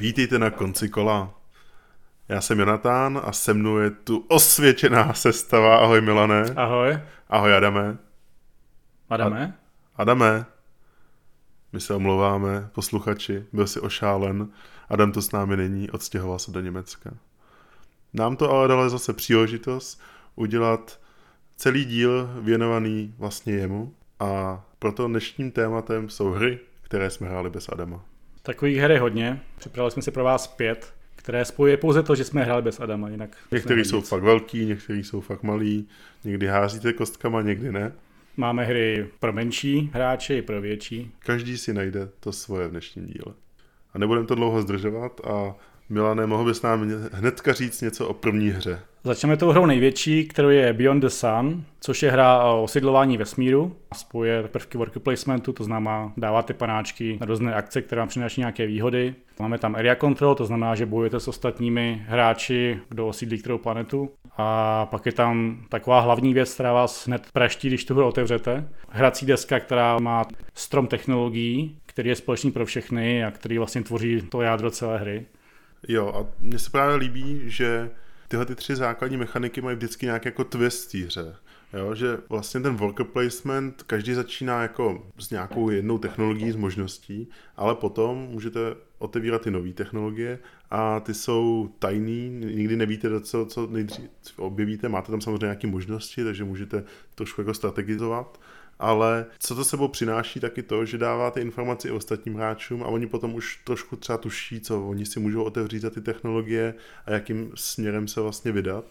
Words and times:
Vítejte 0.00 0.38
na 0.38 0.50
konci 0.50 0.88
kola. 0.88 1.34
Já 2.28 2.40
jsem 2.40 2.58
Jonatán 2.58 3.20
a 3.24 3.32
se 3.32 3.54
mnou 3.54 3.78
je 3.78 3.90
tu 3.90 4.24
osvědčená 4.28 5.14
sestava. 5.14 5.76
Ahoj 5.78 6.00
Milané. 6.00 6.42
Ahoj. 6.56 6.98
Ahoj 7.28 7.54
Adame. 7.54 7.98
Adame? 9.10 9.58
Adame. 9.96 10.46
My 11.72 11.80
se 11.80 11.94
omlouváme, 11.94 12.68
posluchači, 12.72 13.44
byl 13.52 13.66
si 13.66 13.80
ošálen. 13.80 14.48
Adam 14.88 15.12
to 15.12 15.22
s 15.22 15.32
námi 15.32 15.56
není, 15.56 15.90
odstěhoval 15.90 16.38
se 16.38 16.50
do 16.50 16.60
Německa. 16.60 17.10
Nám 18.12 18.36
to 18.36 18.50
ale 18.50 18.68
dalo 18.68 18.90
zase 18.90 19.12
příležitost 19.12 20.00
udělat 20.34 21.00
celý 21.56 21.84
díl 21.84 22.30
věnovaný 22.40 23.14
vlastně 23.18 23.52
jemu 23.52 23.94
a 24.20 24.62
proto 24.78 25.08
dnešním 25.08 25.50
tématem 25.50 26.08
jsou 26.08 26.30
hry, 26.30 26.60
které 26.82 27.10
jsme 27.10 27.28
hráli 27.28 27.50
bez 27.50 27.68
Adama. 27.68 28.04
Takových 28.42 28.76
her 28.76 28.90
je 28.90 29.00
hodně. 29.00 29.40
Připravili 29.58 29.90
jsme 29.90 30.02
si 30.02 30.10
pro 30.10 30.24
vás 30.24 30.46
pět, 30.46 30.94
které 31.16 31.44
spojuje 31.44 31.76
pouze 31.76 32.02
to, 32.02 32.14
že 32.14 32.24
jsme 32.24 32.44
hráli 32.44 32.62
bez 32.62 32.80
Adama. 32.80 33.08
Jinak 33.08 33.36
některý 33.50 33.84
jsou 33.84 34.00
fakt 34.00 34.22
velký, 34.22 34.66
některý 34.66 35.04
jsou 35.04 35.20
fakt 35.20 35.42
malý, 35.42 35.88
někdy 36.24 36.46
házíte 36.46 36.92
kostkama, 36.92 37.42
někdy 37.42 37.72
ne. 37.72 37.92
Máme 38.36 38.64
hry 38.64 39.08
pro 39.20 39.32
menší 39.32 39.90
hráče 39.92 40.36
i 40.36 40.42
pro 40.42 40.60
větší. 40.60 41.12
Každý 41.18 41.58
si 41.58 41.74
najde 41.74 42.08
to 42.20 42.32
svoje 42.32 42.68
v 42.68 42.70
dnešním 42.70 43.06
díle. 43.06 43.34
A 43.94 43.98
nebudeme 43.98 44.26
to 44.26 44.34
dlouho 44.34 44.62
zdržovat 44.62 45.20
a 45.24 45.54
Milané, 45.88 46.26
mohl 46.26 46.44
bys 46.44 46.62
nám 46.62 46.90
hnedka 47.12 47.52
říct 47.52 47.80
něco 47.80 48.08
o 48.08 48.14
první 48.14 48.48
hře? 48.48 48.80
Začneme 49.08 49.36
tou 49.36 49.50
hrou 49.50 49.66
největší, 49.66 50.24
kterou 50.24 50.48
je 50.48 50.72
Beyond 50.72 51.02
the 51.02 51.08
Sun, 51.08 51.64
což 51.80 52.02
je 52.02 52.10
hra 52.10 52.44
o 52.44 52.62
osidlování 52.62 53.16
vesmíru. 53.16 53.76
Spojuje 53.96 54.42
prvky 54.42 54.78
worker 54.78 55.02
placementu, 55.02 55.52
to 55.52 55.64
znamená 55.64 56.12
dáváte 56.16 56.54
panáčky 56.54 57.18
na 57.20 57.26
různé 57.26 57.54
akce, 57.54 57.82
které 57.82 57.98
vám 57.98 58.08
přináší 58.08 58.40
nějaké 58.40 58.66
výhody. 58.66 59.14
Máme 59.40 59.58
tam 59.58 59.74
area 59.74 59.96
control, 59.96 60.34
to 60.34 60.44
znamená, 60.44 60.74
že 60.74 60.86
bojujete 60.86 61.20
s 61.20 61.28
ostatními 61.28 62.02
hráči, 62.06 62.78
kdo 62.88 63.06
osídlí 63.06 63.38
kterou 63.38 63.58
planetu. 63.58 64.10
A 64.36 64.86
pak 64.86 65.06
je 65.06 65.12
tam 65.12 65.58
taková 65.68 66.00
hlavní 66.00 66.34
věc, 66.34 66.54
která 66.54 66.72
vás 66.72 67.06
hned 67.06 67.26
praští, 67.32 67.68
když 67.68 67.84
tu 67.84 67.94
hru 67.94 68.06
otevřete. 68.06 68.68
Hrací 68.88 69.26
deska, 69.26 69.60
která 69.60 69.98
má 69.98 70.24
strom 70.54 70.86
technologií, 70.86 71.78
který 71.86 72.08
je 72.08 72.16
společný 72.16 72.52
pro 72.52 72.66
všechny 72.66 73.24
a 73.24 73.30
který 73.30 73.58
vlastně 73.58 73.82
tvoří 73.82 74.22
to 74.22 74.42
jádro 74.42 74.70
celé 74.70 74.98
hry. 74.98 75.26
Jo, 75.88 76.12
a 76.16 76.26
mně 76.40 76.58
se 76.58 76.70
právě 76.70 76.96
líbí, 76.96 77.40
že 77.46 77.90
tyhle 78.28 78.46
ty 78.46 78.54
tři 78.54 78.76
základní 78.76 79.16
mechaniky 79.16 79.60
mají 79.60 79.76
vždycky 79.76 80.06
nějaký 80.06 80.28
jako 80.28 80.44
twist 80.44 80.94
hře. 80.94 81.36
Jo, 81.72 81.94
že 81.94 82.18
vlastně 82.28 82.60
ten 82.60 82.76
worker 82.76 83.06
placement, 83.06 83.82
každý 83.82 84.14
začíná 84.14 84.62
jako 84.62 85.06
s 85.18 85.30
nějakou 85.30 85.70
jednou 85.70 85.98
technologií, 85.98 86.50
s 86.50 86.56
možností, 86.56 87.28
ale 87.56 87.74
potom 87.74 88.18
můžete 88.18 88.58
otevírat 88.98 89.42
ty 89.42 89.50
nové 89.50 89.72
technologie 89.72 90.38
a 90.70 91.00
ty 91.00 91.14
jsou 91.14 91.70
tajný, 91.78 92.28
nikdy 92.30 92.76
nevíte, 92.76 93.20
co, 93.20 93.46
co 93.46 93.66
nejdřív 93.66 94.08
objevíte, 94.36 94.88
máte 94.88 95.10
tam 95.10 95.20
samozřejmě 95.20 95.46
nějaké 95.46 95.66
možnosti, 95.66 96.24
takže 96.24 96.44
můžete 96.44 96.84
trošku 97.14 97.40
jako 97.40 97.54
strategizovat 97.54 98.40
ale 98.78 99.26
co 99.38 99.54
to 99.54 99.64
sebou 99.64 99.88
přináší, 99.88 100.40
taky 100.40 100.62
to, 100.62 100.84
že 100.84 100.98
dáváte 100.98 101.40
informaci 101.40 101.90
ostatním 101.90 102.34
hráčům 102.34 102.82
a 102.82 102.86
oni 102.86 103.06
potom 103.06 103.34
už 103.34 103.60
trošku 103.64 103.96
třeba 103.96 104.18
tuší, 104.18 104.60
co 104.60 104.88
oni 104.88 105.06
si 105.06 105.20
můžou 105.20 105.42
otevřít 105.42 105.78
za 105.78 105.90
ty 105.90 106.00
technologie 106.00 106.74
a 107.06 107.12
jakým 107.12 107.52
směrem 107.54 108.08
se 108.08 108.20
vlastně 108.20 108.52
vydat. 108.52 108.84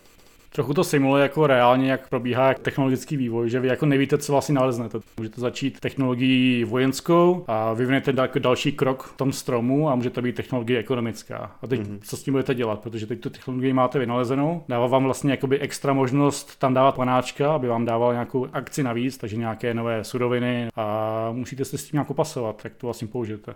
Trochu 0.50 0.74
to 0.74 0.84
simuluje 0.84 1.24
jako 1.24 1.48
reálně, 1.48 1.92
jak 1.92 2.10
probíhá 2.10 2.54
technologický 2.54 3.18
vývoj, 3.18 3.50
že 3.50 3.60
vy 3.60 3.68
jako 3.68 3.86
nevíte, 3.86 4.18
co 4.18 4.32
vlastně 4.32 4.56
naleznete. 4.56 5.00
Můžete 5.18 5.42
začít 5.42 5.80
technologií 5.80 6.64
vojenskou 6.64 7.44
a 7.48 7.74
vyvinete 7.74 8.14
jako 8.22 8.40
další 8.40 8.72
krok 8.72 9.04
v 9.04 9.18
tom 9.18 9.34
stromu 9.34 9.90
a 9.90 9.96
může 9.96 10.10
to 10.10 10.22
být 10.22 10.36
technologie 10.36 10.80
ekonomická. 10.80 11.52
A 11.62 11.68
teď 11.68 11.82
mm-hmm. 11.82 12.00
co 12.02 12.18
s 12.18 12.24
tím 12.24 12.34
budete 12.34 12.56
dělat, 12.56 12.80
protože 12.80 13.08
teď 13.08 13.20
tu 13.20 13.30
technologii 13.30 13.74
máte 13.74 14.00
vynalezenou, 14.00 14.64
dává 14.70 14.88
vám 14.88 15.04
vlastně 15.04 15.32
jakoby 15.32 15.60
extra 15.60 15.94
možnost 15.94 16.60
tam 16.60 16.74
dávat 16.74 16.96
panáčka, 16.96 17.56
aby 17.56 17.68
vám 17.68 17.86
dával 17.86 18.14
nějakou 18.14 18.48
akci 18.54 18.84
navíc, 18.84 19.18
takže 19.18 19.38
nějaké 19.38 19.74
nové 19.74 20.04
suroviny 20.04 20.68
a 20.76 21.30
musíte 21.32 21.66
se 21.66 21.78
s 21.78 21.84
tím 21.84 21.92
nějak 21.94 22.14
pasovat, 22.14 22.62
jak 22.64 22.76
to 22.76 22.88
vlastně 22.88 23.08
použijete. 23.08 23.54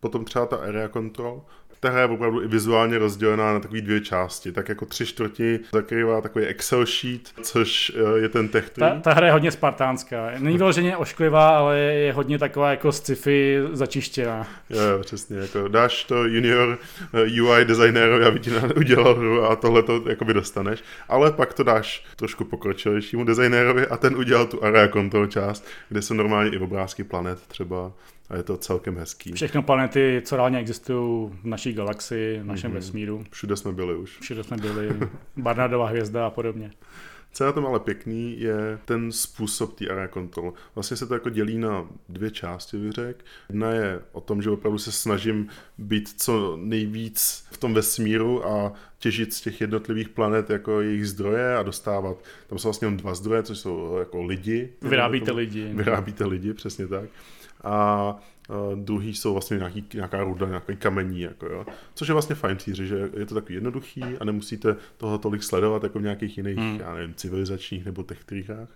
Potom 0.00 0.24
třeba 0.24 0.46
ta 0.46 0.56
area 0.56 0.88
control, 0.88 1.42
ta 1.80 1.90
hra 1.90 2.00
je 2.00 2.06
opravdu 2.06 2.42
i 2.42 2.46
vizuálně 2.46 2.98
rozdělená 2.98 3.52
na 3.52 3.60
takové 3.60 3.80
dvě 3.80 4.00
části. 4.00 4.52
Tak 4.52 4.68
jako 4.68 4.86
tři 4.86 5.06
čtvrti 5.06 5.60
zakrývá 5.72 6.20
takový 6.20 6.44
Excel 6.44 6.86
sheet, 6.86 7.20
což 7.42 7.92
eh, 7.94 8.18
je 8.18 8.28
ten 8.28 8.48
tech 8.48 8.70
ta, 8.70 9.00
ta 9.00 9.12
hra 9.12 9.26
je 9.26 9.32
hodně 9.32 9.50
spartánská. 9.50 10.30
Není 10.38 10.58
vyloženě 10.58 10.96
ošklivá, 10.96 11.58
ale 11.58 11.78
je 11.78 12.12
hodně 12.12 12.38
taková 12.38 12.70
jako 12.70 12.92
sci-fi 12.92 13.60
začištěná. 13.72 14.46
Jo, 14.70 14.80
jo, 14.82 14.98
přesně. 15.00 15.36
Jako 15.38 15.68
dáš 15.68 16.04
to 16.04 16.24
junior 16.24 16.78
eh, 17.14 17.42
UI 17.42 17.64
designérovi, 17.64 18.24
aby 18.24 18.40
ti 18.40 18.50
udělal 18.76 19.14
hru 19.14 19.44
a 19.44 19.56
tohle 19.56 19.82
to 19.82 20.02
jakoby 20.08 20.34
dostaneš. 20.34 20.82
Ale 21.08 21.32
pak 21.32 21.54
to 21.54 21.62
dáš 21.62 22.04
trošku 22.16 22.44
pokročilejšímu 22.44 23.24
designérovi 23.24 23.86
a 23.86 23.96
ten 23.96 24.16
udělal 24.16 24.46
tu 24.46 24.64
area 24.64 24.88
control 24.88 25.26
část, 25.26 25.66
kde 25.88 26.02
jsou 26.02 26.14
normálně 26.14 26.50
i 26.50 26.58
obrázky 26.58 27.04
planet 27.04 27.38
třeba 27.46 27.92
a 28.30 28.36
je 28.36 28.42
to 28.42 28.56
celkem 28.56 28.96
hezký. 28.96 29.32
Všechno 29.32 29.62
planety, 29.62 30.22
co 30.24 30.36
reálně 30.36 30.58
existují 30.58 31.30
v 31.42 31.44
naší 31.44 31.72
galaxii, 31.72 32.38
v 32.40 32.44
našem 32.44 32.70
mm-hmm. 32.70 32.74
vesmíru. 32.74 33.24
Všude 33.30 33.56
jsme 33.56 33.72
byli 33.72 33.96
už. 33.96 34.18
Všude 34.20 34.44
jsme 34.44 34.56
byli, 34.56 34.88
Barnardova 35.36 35.88
hvězda 35.88 36.26
a 36.26 36.30
podobně. 36.30 36.70
Co 37.32 37.44
je 37.44 37.46
na 37.46 37.52
tom 37.52 37.66
ale 37.66 37.80
pěkný, 37.80 38.40
je 38.40 38.78
ten 38.84 39.12
způsob 39.12 39.74
té 39.74 39.88
area 39.88 40.08
control. 40.08 40.52
Vlastně 40.74 40.96
se 40.96 41.06
to 41.06 41.14
jako 41.14 41.30
dělí 41.30 41.58
na 41.58 41.86
dvě 42.08 42.30
části, 42.30 42.76
bych 42.76 42.92
řekl. 42.92 43.24
Jedna 43.48 43.70
je 43.70 44.00
o 44.12 44.20
tom, 44.20 44.42
že 44.42 44.50
opravdu 44.50 44.78
se 44.78 44.92
snažím 44.92 45.48
být 45.78 46.20
co 46.22 46.56
nejvíc 46.56 47.46
v 47.50 47.58
tom 47.58 47.74
vesmíru 47.74 48.46
a 48.46 48.72
těžit 48.98 49.34
z 49.34 49.40
těch 49.40 49.60
jednotlivých 49.60 50.08
planet 50.08 50.50
jako 50.50 50.80
jejich 50.80 51.08
zdroje 51.08 51.56
a 51.56 51.62
dostávat. 51.62 52.24
Tam 52.46 52.58
jsou 52.58 52.68
vlastně 52.68 52.86
jenom 52.86 52.96
dva 52.96 53.14
zdroje, 53.14 53.42
což 53.42 53.58
jsou 53.58 53.96
jako 53.98 54.22
lidi. 54.22 54.72
Vyrábíte 54.82 55.32
lidi. 55.32 55.70
Vyrábíte 55.74 56.26
lidi, 56.26 56.54
přesně 56.54 56.86
tak 56.86 57.08
a 57.64 58.16
Uh, 58.50 58.78
druhý 58.78 59.14
jsou 59.14 59.32
vlastně 59.32 59.56
nějaký, 59.56 59.84
nějaká 59.94 60.24
ruda, 60.24 60.46
nějaký 60.46 60.76
kamení, 60.76 61.20
jako 61.20 61.46
jo. 61.46 61.66
což 61.94 62.08
je 62.08 62.12
vlastně 62.12 62.34
fajn 62.34 62.56
týři, 62.56 62.86
že 62.86 63.10
je 63.16 63.26
to 63.26 63.34
takový 63.34 63.54
jednoduchý 63.54 64.02
a 64.20 64.24
nemusíte 64.24 64.76
toho 64.96 65.18
tolik 65.18 65.42
sledovat 65.42 65.82
jako 65.82 65.98
v 65.98 66.02
nějakých 66.02 66.36
jiných, 66.36 66.56
hmm. 66.56 66.80
já 66.80 66.94
nevím, 66.94 67.14
civilizačních 67.14 67.84
nebo 67.84 68.02
techtrikách. 68.02 68.68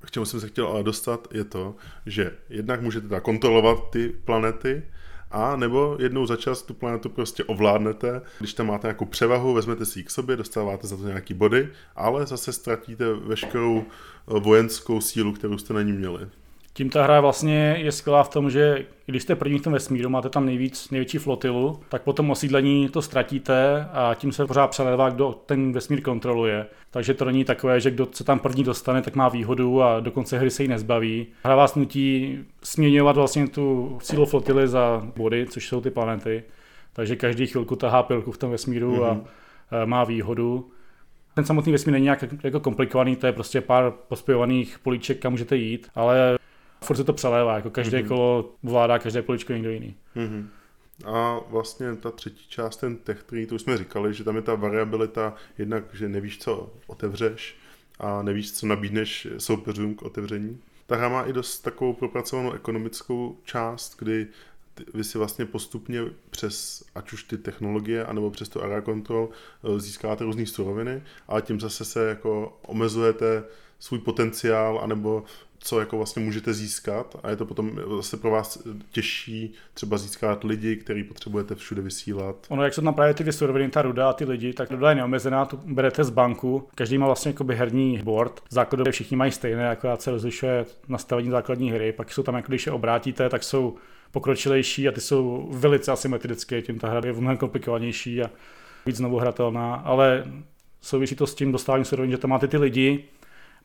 K 0.00 0.10
čemu 0.10 0.26
jsem 0.26 0.40
se 0.40 0.48
chtěl 0.48 0.66
ale 0.66 0.82
dostat, 0.82 1.28
je 1.32 1.44
to, 1.44 1.74
že 2.06 2.32
jednak 2.48 2.82
můžete 2.82 3.08
tak 3.08 3.22
kontrolovat 3.22 3.90
ty 3.90 4.08
planety, 4.08 4.82
a 5.30 5.56
nebo 5.56 5.96
jednou 6.00 6.26
za 6.26 6.36
čas 6.36 6.62
tu 6.62 6.74
planetu 6.74 7.08
prostě 7.08 7.44
ovládnete, 7.44 8.22
když 8.38 8.54
tam 8.54 8.66
máte 8.66 8.86
nějakou 8.86 9.04
převahu, 9.04 9.54
vezmete 9.54 9.86
si 9.86 9.98
ji 9.98 10.04
k 10.04 10.10
sobě, 10.10 10.36
dostáváte 10.36 10.86
za 10.86 10.96
to 10.96 11.02
nějaký 11.02 11.34
body, 11.34 11.68
ale 11.96 12.26
zase 12.26 12.52
ztratíte 12.52 13.12
veškerou 13.12 13.84
vojenskou 14.26 15.00
sílu, 15.00 15.32
kterou 15.32 15.58
jste 15.58 15.74
na 15.74 15.82
ní 15.82 15.92
měli. 15.92 16.28
Tím 16.76 16.90
ta 16.90 17.02
hra 17.02 17.20
vlastně 17.20 17.76
je 17.78 17.92
skvělá 17.92 18.22
v 18.22 18.28
tom, 18.28 18.50
že 18.50 18.86
když 19.06 19.22
jste 19.22 19.36
první 19.36 19.58
v 19.58 19.62
tom 19.62 19.72
vesmíru, 19.72 20.10
máte 20.10 20.28
tam 20.28 20.46
nejvíc, 20.46 20.90
největší 20.90 21.18
flotilu, 21.18 21.80
tak 21.88 22.02
po 22.02 22.12
tom 22.12 22.30
osídlení 22.30 22.88
to 22.88 23.02
ztratíte 23.02 23.88
a 23.92 24.14
tím 24.14 24.32
se 24.32 24.46
pořád 24.46 24.66
přelévá, 24.66 25.10
kdo 25.10 25.32
ten 25.46 25.72
vesmír 25.72 26.02
kontroluje. 26.02 26.66
Takže 26.90 27.14
to 27.14 27.24
není 27.24 27.44
takové, 27.44 27.80
že 27.80 27.90
kdo 27.90 28.08
se 28.12 28.24
tam 28.24 28.38
první 28.38 28.64
dostane, 28.64 29.02
tak 29.02 29.14
má 29.14 29.28
výhodu 29.28 29.82
a 29.82 30.00
do 30.00 30.10
konce 30.10 30.38
hry 30.38 30.50
se 30.50 30.62
jí 30.62 30.68
nezbaví. 30.68 31.26
Hra 31.44 31.56
vás 31.56 31.74
nutí 31.74 32.38
směňovat 32.62 33.16
vlastně 33.16 33.48
tu 33.48 33.98
sílu 34.02 34.26
flotily 34.26 34.68
za 34.68 35.02
body, 35.16 35.46
což 35.50 35.68
jsou 35.68 35.80
ty 35.80 35.90
planety. 35.90 36.42
Takže 36.92 37.16
každý 37.16 37.46
chvilku 37.46 37.76
tahá 37.76 38.02
pilku 38.02 38.32
v 38.32 38.38
tom 38.38 38.50
vesmíru 38.50 38.96
mm-hmm. 38.96 39.24
a, 39.70 39.82
a 39.82 39.84
má 39.84 40.04
výhodu. 40.04 40.70
Ten 41.34 41.44
samotný 41.44 41.72
vesmír 41.72 41.92
není 41.92 42.04
nějak 42.04 42.24
jako 42.44 42.60
komplikovaný, 42.60 43.16
to 43.16 43.26
je 43.26 43.32
prostě 43.32 43.60
pár 43.60 43.92
pospojovaných 44.08 44.78
políček, 44.78 45.18
kam 45.18 45.32
můžete 45.32 45.56
jít, 45.56 45.88
ale 45.94 46.38
furt 46.86 46.96
se 46.96 47.04
to 47.04 47.12
přelévá, 47.12 47.56
jako 47.56 47.70
každé 47.70 47.98
mm-hmm. 47.98 48.08
kolo 48.08 48.54
vládá 48.62 48.98
každé 48.98 49.22
poličko 49.22 49.52
někdo 49.52 49.70
jiný. 49.70 49.94
Mm-hmm. 50.16 50.46
A 51.04 51.40
vlastně 51.50 51.96
ta 51.96 52.10
třetí 52.10 52.48
část, 52.48 52.76
ten 52.76 52.96
tech 52.96 53.22
tree, 53.22 53.46
to 53.46 53.54
už 53.54 53.62
jsme 53.62 53.78
říkali, 53.78 54.14
že 54.14 54.24
tam 54.24 54.36
je 54.36 54.42
ta 54.42 54.54
variabilita, 54.54 55.34
jednak, 55.58 55.84
že 55.94 56.08
nevíš, 56.08 56.38
co 56.38 56.72
otevřeš 56.86 57.56
a 57.98 58.22
nevíš, 58.22 58.52
co 58.52 58.66
nabídneš 58.66 59.28
soupeřům 59.38 59.94
k 59.94 60.02
otevření. 60.02 60.58
Ta 60.86 60.96
hra 60.96 61.08
má 61.08 61.22
i 61.22 61.32
dost 61.32 61.58
takovou 61.58 61.92
propracovanou 61.92 62.52
ekonomickou 62.52 63.36
část, 63.44 63.96
kdy 63.98 64.26
vy 64.94 65.04
si 65.04 65.18
vlastně 65.18 65.46
postupně 65.46 66.00
přes 66.30 66.84
ať 66.94 67.12
už 67.12 67.24
ty 67.24 67.38
technologie, 67.38 68.04
anebo 68.04 68.30
přes 68.30 68.48
to 68.48 68.62
area 68.62 68.82
control 68.82 69.28
eh, 69.30 69.80
získáte 69.80 70.24
různé 70.24 70.46
suroviny, 70.46 71.02
ale 71.28 71.42
tím 71.42 71.60
zase 71.60 71.84
se 71.84 72.08
jako 72.08 72.58
omezujete 72.66 73.44
svůj 73.78 73.98
potenciál, 73.98 74.80
anebo 74.82 75.24
co 75.66 75.80
jako 75.80 75.96
vlastně 75.96 76.22
můžete 76.22 76.54
získat. 76.54 77.16
A 77.22 77.30
je 77.30 77.36
to 77.36 77.46
potom 77.46 77.80
zase 77.96 78.16
pro 78.16 78.30
vás 78.30 78.62
těžší 78.90 79.54
třeba 79.74 79.98
získat 79.98 80.44
lidi, 80.44 80.76
který 80.76 81.04
potřebujete 81.04 81.54
všude 81.54 81.82
vysílat. 81.82 82.46
Ono, 82.48 82.64
jak 82.64 82.74
jsou 82.74 82.82
tam 82.82 82.94
právě 82.94 83.14
ty 83.14 83.24
vysuroviny, 83.24 83.70
ta 83.70 83.82
ruda 83.82 84.08
a 84.10 84.12
ty 84.12 84.24
lidi, 84.24 84.52
tak 84.52 84.70
ruda 84.70 84.88
je 84.88 84.94
neomezená, 84.94 85.44
tu 85.44 85.60
berete 85.64 86.04
z 86.04 86.10
banku, 86.10 86.68
každý 86.74 86.98
má 86.98 87.06
vlastně 87.06 87.28
jakoby 87.28 87.56
herní 87.56 88.00
board, 88.04 88.40
základově 88.50 88.92
všichni 88.92 89.16
mají 89.16 89.32
stejné, 89.32 89.70
akorát 89.70 90.02
se 90.02 90.10
rozlišuje 90.10 90.66
nastavení 90.88 91.30
základní 91.30 91.70
hry, 91.70 91.92
pak 91.92 92.12
jsou 92.12 92.22
tam, 92.22 92.34
jako 92.34 92.48
když 92.48 92.66
je 92.66 92.72
obrátíte, 92.72 93.28
tak 93.28 93.42
jsou 93.42 93.76
pokročilejší 94.10 94.88
a 94.88 94.92
ty 94.92 95.00
jsou 95.00 95.48
velice 95.52 95.92
asymetrické, 95.92 96.62
tím 96.62 96.78
ta 96.78 96.88
hra 96.88 97.00
je 97.04 97.12
mnohem 97.12 97.36
komplikovanější 97.36 98.22
a 98.22 98.30
víc 98.86 98.96
znovu 98.96 99.18
hratelná, 99.18 99.74
ale 99.74 100.24
souvisí 100.80 101.14
to 101.14 101.26
s 101.26 101.34
tím 101.34 101.52
dostáváním 101.52 101.84
surovin, 101.84 102.10
že 102.10 102.18
tam 102.18 102.30
máte 102.30 102.48
ty 102.48 102.56
lidi, 102.56 103.04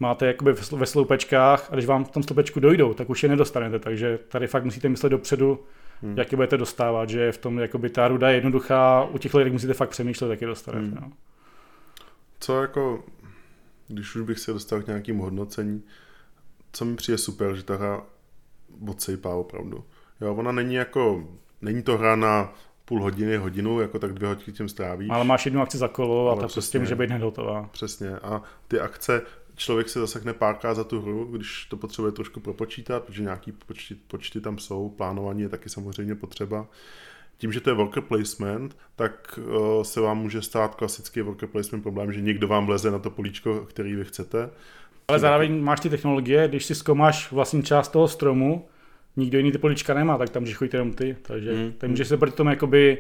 máte 0.02 0.28
jakoby 0.28 0.54
ve 0.72 0.86
sloupečkách 0.86 1.68
a 1.72 1.74
když 1.74 1.86
vám 1.86 2.06
v 2.06 2.10
tom 2.10 2.24
sloupečku 2.24 2.60
dojdou, 2.60 2.94
tak 2.94 3.10
už 3.10 3.24
je 3.24 3.30
nedostanete, 3.30 3.80
takže 3.80 4.20
tady 4.28 4.48
fakt 4.48 4.64
musíte 4.64 4.90
myslet 4.90 5.10
dopředu, 5.10 5.60
hmm. 6.02 6.18
jak 6.18 6.32
je 6.32 6.36
budete 6.36 6.58
dostávat, 6.58 7.10
že 7.10 7.32
v 7.32 7.38
tom 7.38 7.60
jakoby 7.60 7.90
ta 7.90 8.08
ruda 8.08 8.30
je 8.30 8.36
jednoduchá, 8.36 9.04
u 9.04 9.18
těch 9.18 9.34
lidí 9.34 9.50
musíte 9.50 9.74
fakt 9.74 9.90
přemýšlet, 9.90 10.32
jak 10.32 10.42
je 10.42 10.48
dostanete. 10.48 10.86
Hmm. 10.86 10.98
No. 11.02 11.12
Co 12.40 12.62
jako, 12.62 13.04
když 13.88 14.16
už 14.16 14.22
bych 14.22 14.40
se 14.40 14.54
dostal 14.54 14.82
k 14.82 14.88
nějakým 14.88 15.18
hodnocení, 15.18 15.84
co 16.72 16.86
mi 16.86 16.96
přijde 16.96 17.18
super, 17.18 17.56
že 17.56 17.64
ta 17.64 17.76
hra 17.76 18.02
odsejpá 18.88 19.36
opravdu. 19.36 19.84
Jo, 20.22 20.36
ona 20.36 20.52
není 20.52 20.76
jako, 20.76 21.28
není 21.62 21.84
to 21.84 21.98
hra 21.98 22.16
na 22.16 22.54
půl 22.86 23.02
hodiny, 23.02 23.38
hodinu, 23.38 23.82
jako 23.82 24.00
tak 24.00 24.14
dvě 24.14 24.30
hodiny 24.30 24.54
tím 24.54 24.70
strávíš. 24.70 25.10
Ale 25.12 25.24
máš 25.24 25.46
jednu 25.46 25.62
akci 25.62 25.78
za 25.78 25.88
kolo 25.88 26.32
a 26.32 26.36
ta 26.36 26.48
prostě 26.48 26.80
může 26.80 26.96
být 26.96 27.10
hned 27.10 27.22
hotová. 27.22 27.70
Přesně. 27.72 28.16
A 28.16 28.42
ty 28.68 28.80
akce, 28.80 29.22
člověk 29.62 29.90
se 29.90 30.00
zasekne 30.00 30.34
párkrát 30.34 30.74
za 30.74 30.84
tu 30.84 31.02
hru, 31.02 31.26
když 31.26 31.66
to 31.66 31.78
potřebuje 31.78 32.12
trošku 32.12 32.40
propočítat, 32.40 33.04
protože 33.04 33.24
nějaký 33.24 33.52
počty, 33.52 33.96
počty 34.08 34.42
tam 34.42 34.58
jsou, 34.58 34.90
plánování 34.90 35.42
je 35.42 35.50
taky 35.50 35.70
samozřejmě 35.70 36.16
potřeba. 36.16 36.68
Tím, 37.38 37.52
že 37.52 37.62
to 37.62 37.70
je 37.70 37.74
worker 37.74 38.04
placement, 38.04 38.78
tak 38.96 39.40
uh, 39.40 39.84
se 39.84 40.02
vám 40.02 40.18
může 40.18 40.42
stát 40.42 40.76
klasický 40.76 41.22
worker 41.22 41.50
placement 41.50 41.84
problém, 41.84 42.14
že 42.14 42.22
někdo 42.22 42.48
vám 42.48 42.66
vleze 42.66 42.92
na 42.92 43.00
to 43.00 43.10
políčko, 43.10 43.66
který 43.70 43.96
vy 43.96 44.06
chcete. 44.06 44.50
Ale 45.08 45.20
zároveň 45.20 45.62
máš 45.62 45.80
ty 45.80 45.90
technologie, 45.90 46.48
když 46.48 46.66
si 46.66 46.76
zkoumáš 46.76 47.32
vlastní 47.32 47.64
část 47.64 47.90
toho 47.90 48.08
stromu, 48.08 48.68
nikdo 49.16 49.38
jiný 49.38 49.52
ty 49.52 49.58
políčka 49.58 49.94
nemá, 49.94 50.18
tak 50.18 50.30
tam 50.30 50.44
můžeš 50.44 50.58
chodit 50.58 50.74
jenom 50.74 50.94
ty. 50.94 51.18
Takže 51.22 51.54
mm. 51.54 51.74
tak 51.78 51.90
můžeš 51.90 52.08
se 52.08 52.18
proti 52.18 52.36
tomu 52.36 52.50
jakoby 52.50 52.98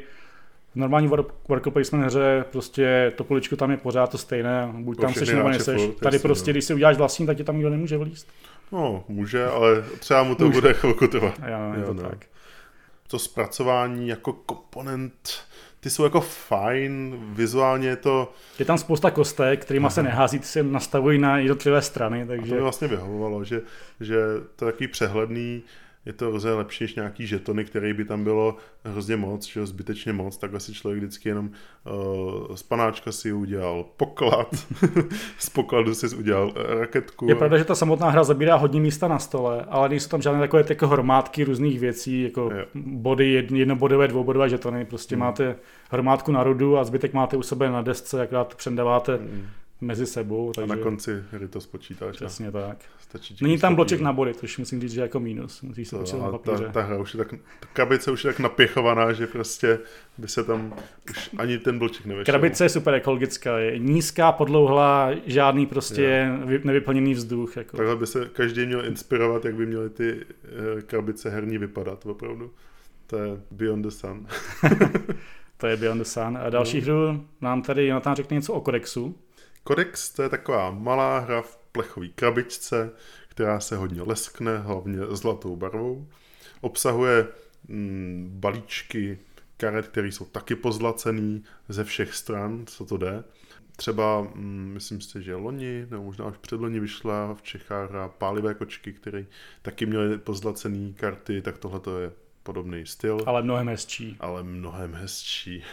v 0.71 0.75
normální 0.75 1.07
worker 1.47 1.73
placement 1.73 2.05
hře 2.05 2.45
prostě 2.51 3.13
to 3.15 3.23
poličko 3.23 3.55
tam 3.55 3.71
je 3.71 3.77
pořád 3.77 4.11
to 4.11 4.17
stejné, 4.17 4.69
buď 4.73 5.01
tam 5.01 5.13
seš 5.13 5.29
nebo 5.29 5.49
neseš. 5.49 5.81
Tady 5.99 6.19
prostě, 6.19 6.51
no. 6.51 6.53
když 6.53 6.65
si 6.65 6.73
uděláš 6.73 6.97
vlastní, 6.97 7.25
tak 7.25 7.37
tě 7.37 7.43
tam 7.43 7.55
nikdo 7.55 7.69
nemůže 7.69 7.97
vlíst. 7.97 8.27
No, 8.71 9.03
může, 9.07 9.45
ale 9.45 9.83
třeba 9.99 10.23
mu 10.23 10.35
to 10.35 10.45
může. 10.45 10.61
bude 10.61 10.73
chvilku 10.73 11.07
trvat. 11.07 11.39
Jo, 11.39 11.73
je 11.79 11.85
to 11.85 11.93
no. 11.93 12.03
tak. 12.03 12.25
To 13.07 13.19
zpracování 13.19 14.07
jako 14.07 14.33
komponent, 14.33 15.29
ty 15.79 15.89
jsou 15.89 16.03
jako 16.03 16.21
fajn, 16.21 17.17
vizuálně 17.21 17.87
je 17.87 17.95
to... 17.95 18.33
Je 18.59 18.65
tam 18.65 18.77
spousta 18.77 19.11
kostek, 19.11 19.61
kterýma 19.61 19.87
Aha. 19.87 19.93
se 19.93 20.03
nehází, 20.03 20.39
ty 20.39 20.45
se 20.45 20.63
nastavují 20.63 21.19
na 21.19 21.37
jednotlivé 21.37 21.81
strany, 21.81 22.25
takže... 22.25 22.45
A 22.45 22.49
to 22.49 22.55
mi 22.55 22.61
vlastně 22.61 22.87
vyhovovalo, 22.87 23.43
že, 23.43 23.61
že 23.99 24.17
to 24.55 24.65
je 24.65 24.71
takový 24.71 24.87
přehledný, 24.87 25.63
je 26.05 26.13
to 26.13 26.29
hrozně 26.29 26.51
lepší 26.51 26.83
než 26.83 26.95
nějaký 26.95 27.27
žetony, 27.27 27.65
který 27.65 27.93
by 27.93 28.05
tam 28.05 28.23
bylo 28.23 28.55
hrozně 28.85 29.17
moc, 29.17 29.47
že 29.47 29.65
zbytečně 29.65 30.13
moc, 30.13 30.37
takhle 30.37 30.59
si 30.59 30.73
člověk 30.73 31.03
vždycky 31.03 31.29
jenom 31.29 31.49
uh, 31.49 32.55
z 32.55 32.63
panáčka 32.63 33.11
si 33.11 33.33
udělal 33.33 33.85
poklad, 33.97 34.47
z 35.37 35.49
pokladu 35.49 35.95
si 35.95 36.15
udělal 36.15 36.53
raketku. 36.79 37.29
Je 37.29 37.35
pravda, 37.35 37.57
že 37.57 37.63
ta 37.63 37.75
samotná 37.75 38.09
hra 38.09 38.23
zabírá 38.23 38.55
hodně 38.55 38.81
místa 38.81 39.07
na 39.07 39.19
stole, 39.19 39.65
ale 39.69 39.89
nejsou 39.89 40.09
tam 40.09 40.21
žádné 40.21 40.39
takové 40.39 40.65
jako 40.69 40.87
hromádky 40.87 41.43
různých 41.43 41.79
věcí, 41.79 42.23
jako 42.23 42.41
jo. 42.41 42.65
body, 42.75 43.47
jednobodové, 43.51 44.07
dvoubodové 44.07 44.49
žetony, 44.49 44.85
prostě 44.85 45.15
hmm. 45.15 45.25
máte 45.25 45.55
hromádku 45.91 46.31
narodu 46.31 46.77
a 46.77 46.83
zbytek 46.83 47.13
máte 47.13 47.37
u 47.37 47.43
sebe 47.43 47.69
na 47.69 47.81
desce, 47.81 48.27
jak 48.31 48.55
předáváte 48.55 49.15
hmm 49.15 49.47
mezi 49.81 50.05
sebou. 50.05 50.51
Takže... 50.51 50.73
A 50.73 50.75
na 50.75 50.83
konci 50.83 51.23
hry 51.31 51.47
to 51.47 51.61
spočítáš. 51.61 52.15
Přesně 52.15 52.51
tak. 52.51 52.77
Stačí 52.99 53.35
Není 53.41 53.57
tam 53.57 53.75
bloček 53.75 54.01
na 54.01 54.13
body, 54.13 54.33
což 54.33 54.57
musím 54.57 54.81
říct, 54.81 54.91
že 54.91 55.01
jako 55.01 55.19
mínus. 55.19 55.61
Musíš 55.61 55.87
se 55.87 55.95
to, 55.97 56.17
na 56.17 56.31
papíře. 56.31 56.63
Ta, 56.65 56.71
ta, 56.71 56.81
hra 56.81 56.97
už 56.97 57.13
je 57.13 57.17
tak, 57.17 57.31
ta 57.59 57.67
krabice 57.73 58.11
už 58.11 58.25
je 58.25 58.29
tak 58.29 58.39
napěchovaná, 58.39 59.13
že 59.13 59.27
prostě 59.27 59.79
by 60.17 60.27
se 60.27 60.43
tam 60.43 60.73
už 61.09 61.29
ani 61.37 61.57
ten 61.57 61.79
bloček 61.79 62.05
nevešel. 62.05 62.33
Krabice 62.33 62.65
je 62.65 62.69
super 62.69 62.93
ekologická, 62.93 63.59
je 63.59 63.79
nízká, 63.79 64.31
podlouhlá, 64.31 65.09
žádný 65.25 65.65
prostě 65.65 66.01
je. 66.01 66.39
nevyplněný 66.63 67.13
vzduch. 67.13 67.57
Jako. 67.57 67.77
Takhle 67.77 67.95
by 67.95 68.07
se 68.07 68.29
každý 68.33 68.65
měl 68.65 68.85
inspirovat, 68.85 69.45
jak 69.45 69.55
by 69.55 69.65
měly 69.65 69.89
ty 69.89 70.17
eh, 70.17 70.81
krabice 70.81 71.29
herní 71.29 71.57
vypadat 71.57 72.05
opravdu. 72.05 72.51
To 73.07 73.17
je 73.17 73.41
Beyond 73.51 73.85
the 73.85 73.91
Sun. 73.91 74.27
to 75.57 75.67
je 75.67 75.77
Beyond 75.77 76.01
the 76.01 76.07
Sun. 76.07 76.37
A 76.37 76.49
další 76.49 76.77
no. 76.77 76.83
hru 76.83 77.25
nám 77.41 77.61
tady 77.61 77.87
Jonathan 77.87 78.15
řekne 78.15 78.35
něco 78.35 78.53
o 78.53 78.61
kodexu. 78.61 79.15
Kodex 79.63 80.09
to 80.09 80.23
je 80.23 80.29
taková 80.29 80.71
malá 80.71 81.19
hra 81.19 81.41
v 81.41 81.57
plechové 81.71 82.07
krabičce, 82.07 82.91
která 83.27 83.59
se 83.59 83.75
hodně 83.75 84.01
leskne, 84.01 84.57
hlavně 84.57 84.99
zlatou 85.09 85.55
barvou. 85.55 86.07
Obsahuje 86.61 87.27
mm, 87.67 88.31
balíčky 88.33 89.19
karet, 89.57 89.87
které 89.87 90.07
jsou 90.07 90.25
taky 90.25 90.55
pozlacený 90.55 91.43
ze 91.69 91.83
všech 91.83 92.13
stran, 92.13 92.63
co 92.65 92.85
to 92.85 92.97
jde. 92.97 93.23
Třeba, 93.75 94.21
mm, 94.21 94.71
myslím 94.73 95.01
si, 95.01 95.23
že 95.23 95.35
loni, 95.35 95.87
nebo 95.89 96.03
možná 96.03 96.25
už 96.25 96.37
předloni 96.37 96.79
vyšla 96.79 97.33
v 97.33 97.41
Čechách 97.41 97.89
hra 97.89 98.07
Pálivé 98.07 98.53
kočky, 98.53 98.93
které 98.93 99.25
taky 99.61 99.85
měly 99.85 100.17
pozlacené 100.17 100.93
karty, 100.93 101.41
tak 101.41 101.57
tohle 101.57 101.79
to 101.79 101.99
je 101.99 102.11
podobný 102.43 102.85
styl. 102.85 103.23
Ale 103.25 103.43
mnohem 103.43 103.67
hezčí. 103.67 104.17
Ale 104.19 104.43
mnohem 104.43 104.93
hezčí 104.93 105.63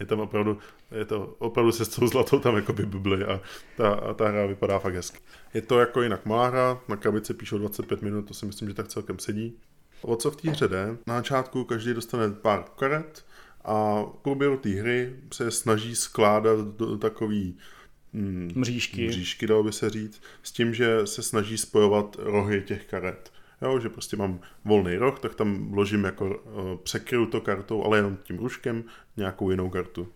je 0.00 0.06
tam 0.06 0.20
opravdu, 0.20 0.58
je 0.98 1.04
to 1.04 1.36
opravdu 1.38 1.72
se 1.72 1.84
s 1.84 1.88
tou 1.88 2.06
zlatou 2.06 2.38
tam 2.38 2.56
jako 2.56 2.72
bubly 2.72 3.24
a 3.24 3.40
ta, 3.76 3.94
a 3.94 4.14
ta 4.14 4.28
hra 4.28 4.46
vypadá 4.46 4.78
fakt 4.78 4.94
hezky. 4.94 5.18
Je 5.54 5.62
to 5.62 5.78
jako 5.78 6.02
jinak 6.02 6.26
malá 6.26 6.48
hra, 6.48 6.80
na 6.88 6.96
krabici 6.96 7.34
píšou 7.34 7.58
25 7.58 8.02
minut, 8.02 8.28
to 8.28 8.34
si 8.34 8.46
myslím, 8.46 8.68
že 8.68 8.74
tak 8.74 8.88
celkem 8.88 9.18
sedí. 9.18 9.56
O 10.02 10.16
co 10.16 10.30
v 10.30 10.36
té 10.36 10.50
hře 10.50 10.68
jde? 10.68 10.96
Na 11.06 11.16
začátku 11.16 11.64
každý 11.64 11.94
dostane 11.94 12.30
pár 12.30 12.64
karet 12.78 13.24
a 13.64 14.02
v 14.02 14.18
průběhu 14.22 14.56
té 14.56 14.68
hry 14.68 15.16
se 15.32 15.50
snaží 15.50 15.96
skládat 15.96 16.58
do, 16.58 16.86
do 16.86 16.98
takový 16.98 17.58
mm, 18.12 18.52
mřížky. 18.54 19.08
mřížky, 19.08 19.46
dalo 19.46 19.62
by 19.62 19.72
se 19.72 19.90
říct, 19.90 20.22
s 20.42 20.52
tím, 20.52 20.74
že 20.74 21.06
se 21.06 21.22
snaží 21.22 21.58
spojovat 21.58 22.16
rohy 22.18 22.62
těch 22.62 22.84
karet. 22.84 23.32
Jo, 23.62 23.78
že 23.80 23.88
prostě 23.88 24.16
mám 24.16 24.40
volný 24.64 24.96
roh, 24.96 25.20
tak 25.20 25.34
tam 25.34 25.70
vložím 25.70 26.04
jako 26.04 26.26
uh, 26.28 26.76
překryju 26.82 27.26
to 27.26 27.40
kartou, 27.40 27.84
ale 27.84 27.98
jenom 27.98 28.16
tím 28.22 28.38
ruškem 28.38 28.84
nějakou 29.16 29.50
jinou 29.50 29.70
kartu. 29.70 30.08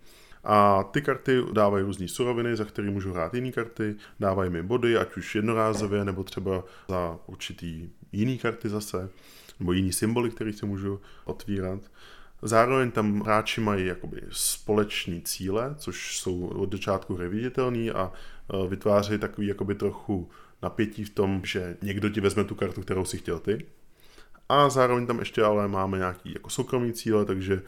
A 0.45 0.83
ty 0.83 1.03
karty 1.03 1.43
dávají 1.53 1.85
různé 1.85 2.09
suroviny, 2.09 2.57
za 2.57 2.65
které 2.65 2.91
můžu 2.91 3.13
hrát 3.13 3.35
jiné 3.35 3.53
karty, 3.53 3.97
dávají 4.21 4.51
mi 4.51 4.63
body, 4.63 4.97
ať 4.97 5.17
už 5.17 5.35
jednorázově, 5.35 6.05
nebo 6.05 6.25
třeba 6.25 6.65
za 6.89 7.19
určitý 7.27 7.89
jiný 8.13 8.39
karty 8.39 8.69
zase, 8.69 9.11
nebo 9.61 9.73
jiný 9.73 9.93
symboly, 9.93 10.31
které 10.31 10.53
si 10.53 10.67
můžu 10.67 11.01
otvírat. 11.25 11.81
Zároveň 12.43 12.91
tam 12.91 13.21
hráči 13.21 13.61
mají 13.61 13.87
jakoby 13.87 14.23
společní 14.31 15.23
cíle, 15.23 15.75
což 15.79 16.19
jsou 16.19 16.47
od 16.47 16.73
začátku 16.73 17.15
hry 17.15 17.29
viditelný 17.29 17.91
a 17.91 18.13
e, 18.13 18.69
vytvářejí 18.69 19.19
takový 19.19 19.47
jakoby 19.47 19.75
trochu 19.75 20.31
napětí 20.63 21.05
v 21.05 21.11
tom, 21.11 21.41
že 21.45 21.77
někdo 21.83 22.09
ti 22.09 22.21
vezme 22.21 22.45
tu 22.45 22.55
kartu, 22.55 22.83
kterou 22.83 23.05
si 23.05 23.19
chtěl 23.19 23.39
ty. 23.39 23.67
A 24.49 24.69
zároveň 24.69 25.07
tam 25.07 25.19
ještě 25.19 25.43
ale 25.43 25.69
máme 25.69 25.99
nějaký 25.99 26.33
jako 26.33 26.51
soukromý 26.51 26.93
cíle, 26.93 27.25
takže 27.25 27.63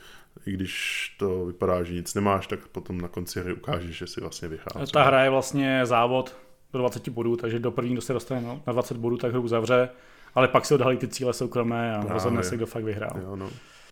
i 0.46 0.52
když 0.52 1.14
to 1.18 1.44
vypadá, 1.46 1.82
že 1.82 1.92
nic 1.92 2.14
nemáš, 2.14 2.46
tak 2.46 2.68
potom 2.68 3.00
na 3.00 3.08
konci 3.08 3.40
hry 3.40 3.52
ukážeš, 3.52 3.98
že 3.98 4.06
si 4.06 4.20
vlastně 4.20 4.48
vyhrál. 4.48 4.86
Ta 4.92 5.02
hra 5.02 5.24
je 5.24 5.30
vlastně 5.30 5.86
závod 5.86 6.36
do 6.72 6.78
20 6.78 7.08
bodů, 7.08 7.36
takže 7.36 7.58
do 7.58 7.70
první, 7.70 7.92
kdo 7.92 8.02
se 8.02 8.12
dostane 8.12 8.60
na 8.66 8.72
20 8.72 8.96
bodů, 8.96 9.16
tak 9.16 9.32
hru 9.32 9.48
zavře, 9.48 9.88
ale 10.34 10.48
pak 10.48 10.66
se 10.66 10.74
odhalí 10.74 10.96
ty 10.96 11.08
cíle 11.08 11.32
soukromé 11.32 11.94
a 11.94 11.98
Právě. 11.98 12.12
rozhodne 12.12 12.42
se, 12.42 12.56
kdo 12.56 12.66
fakt 12.66 12.84
vyhrál. 12.84 13.20
Jo, 13.22 13.36
no. 13.36 13.50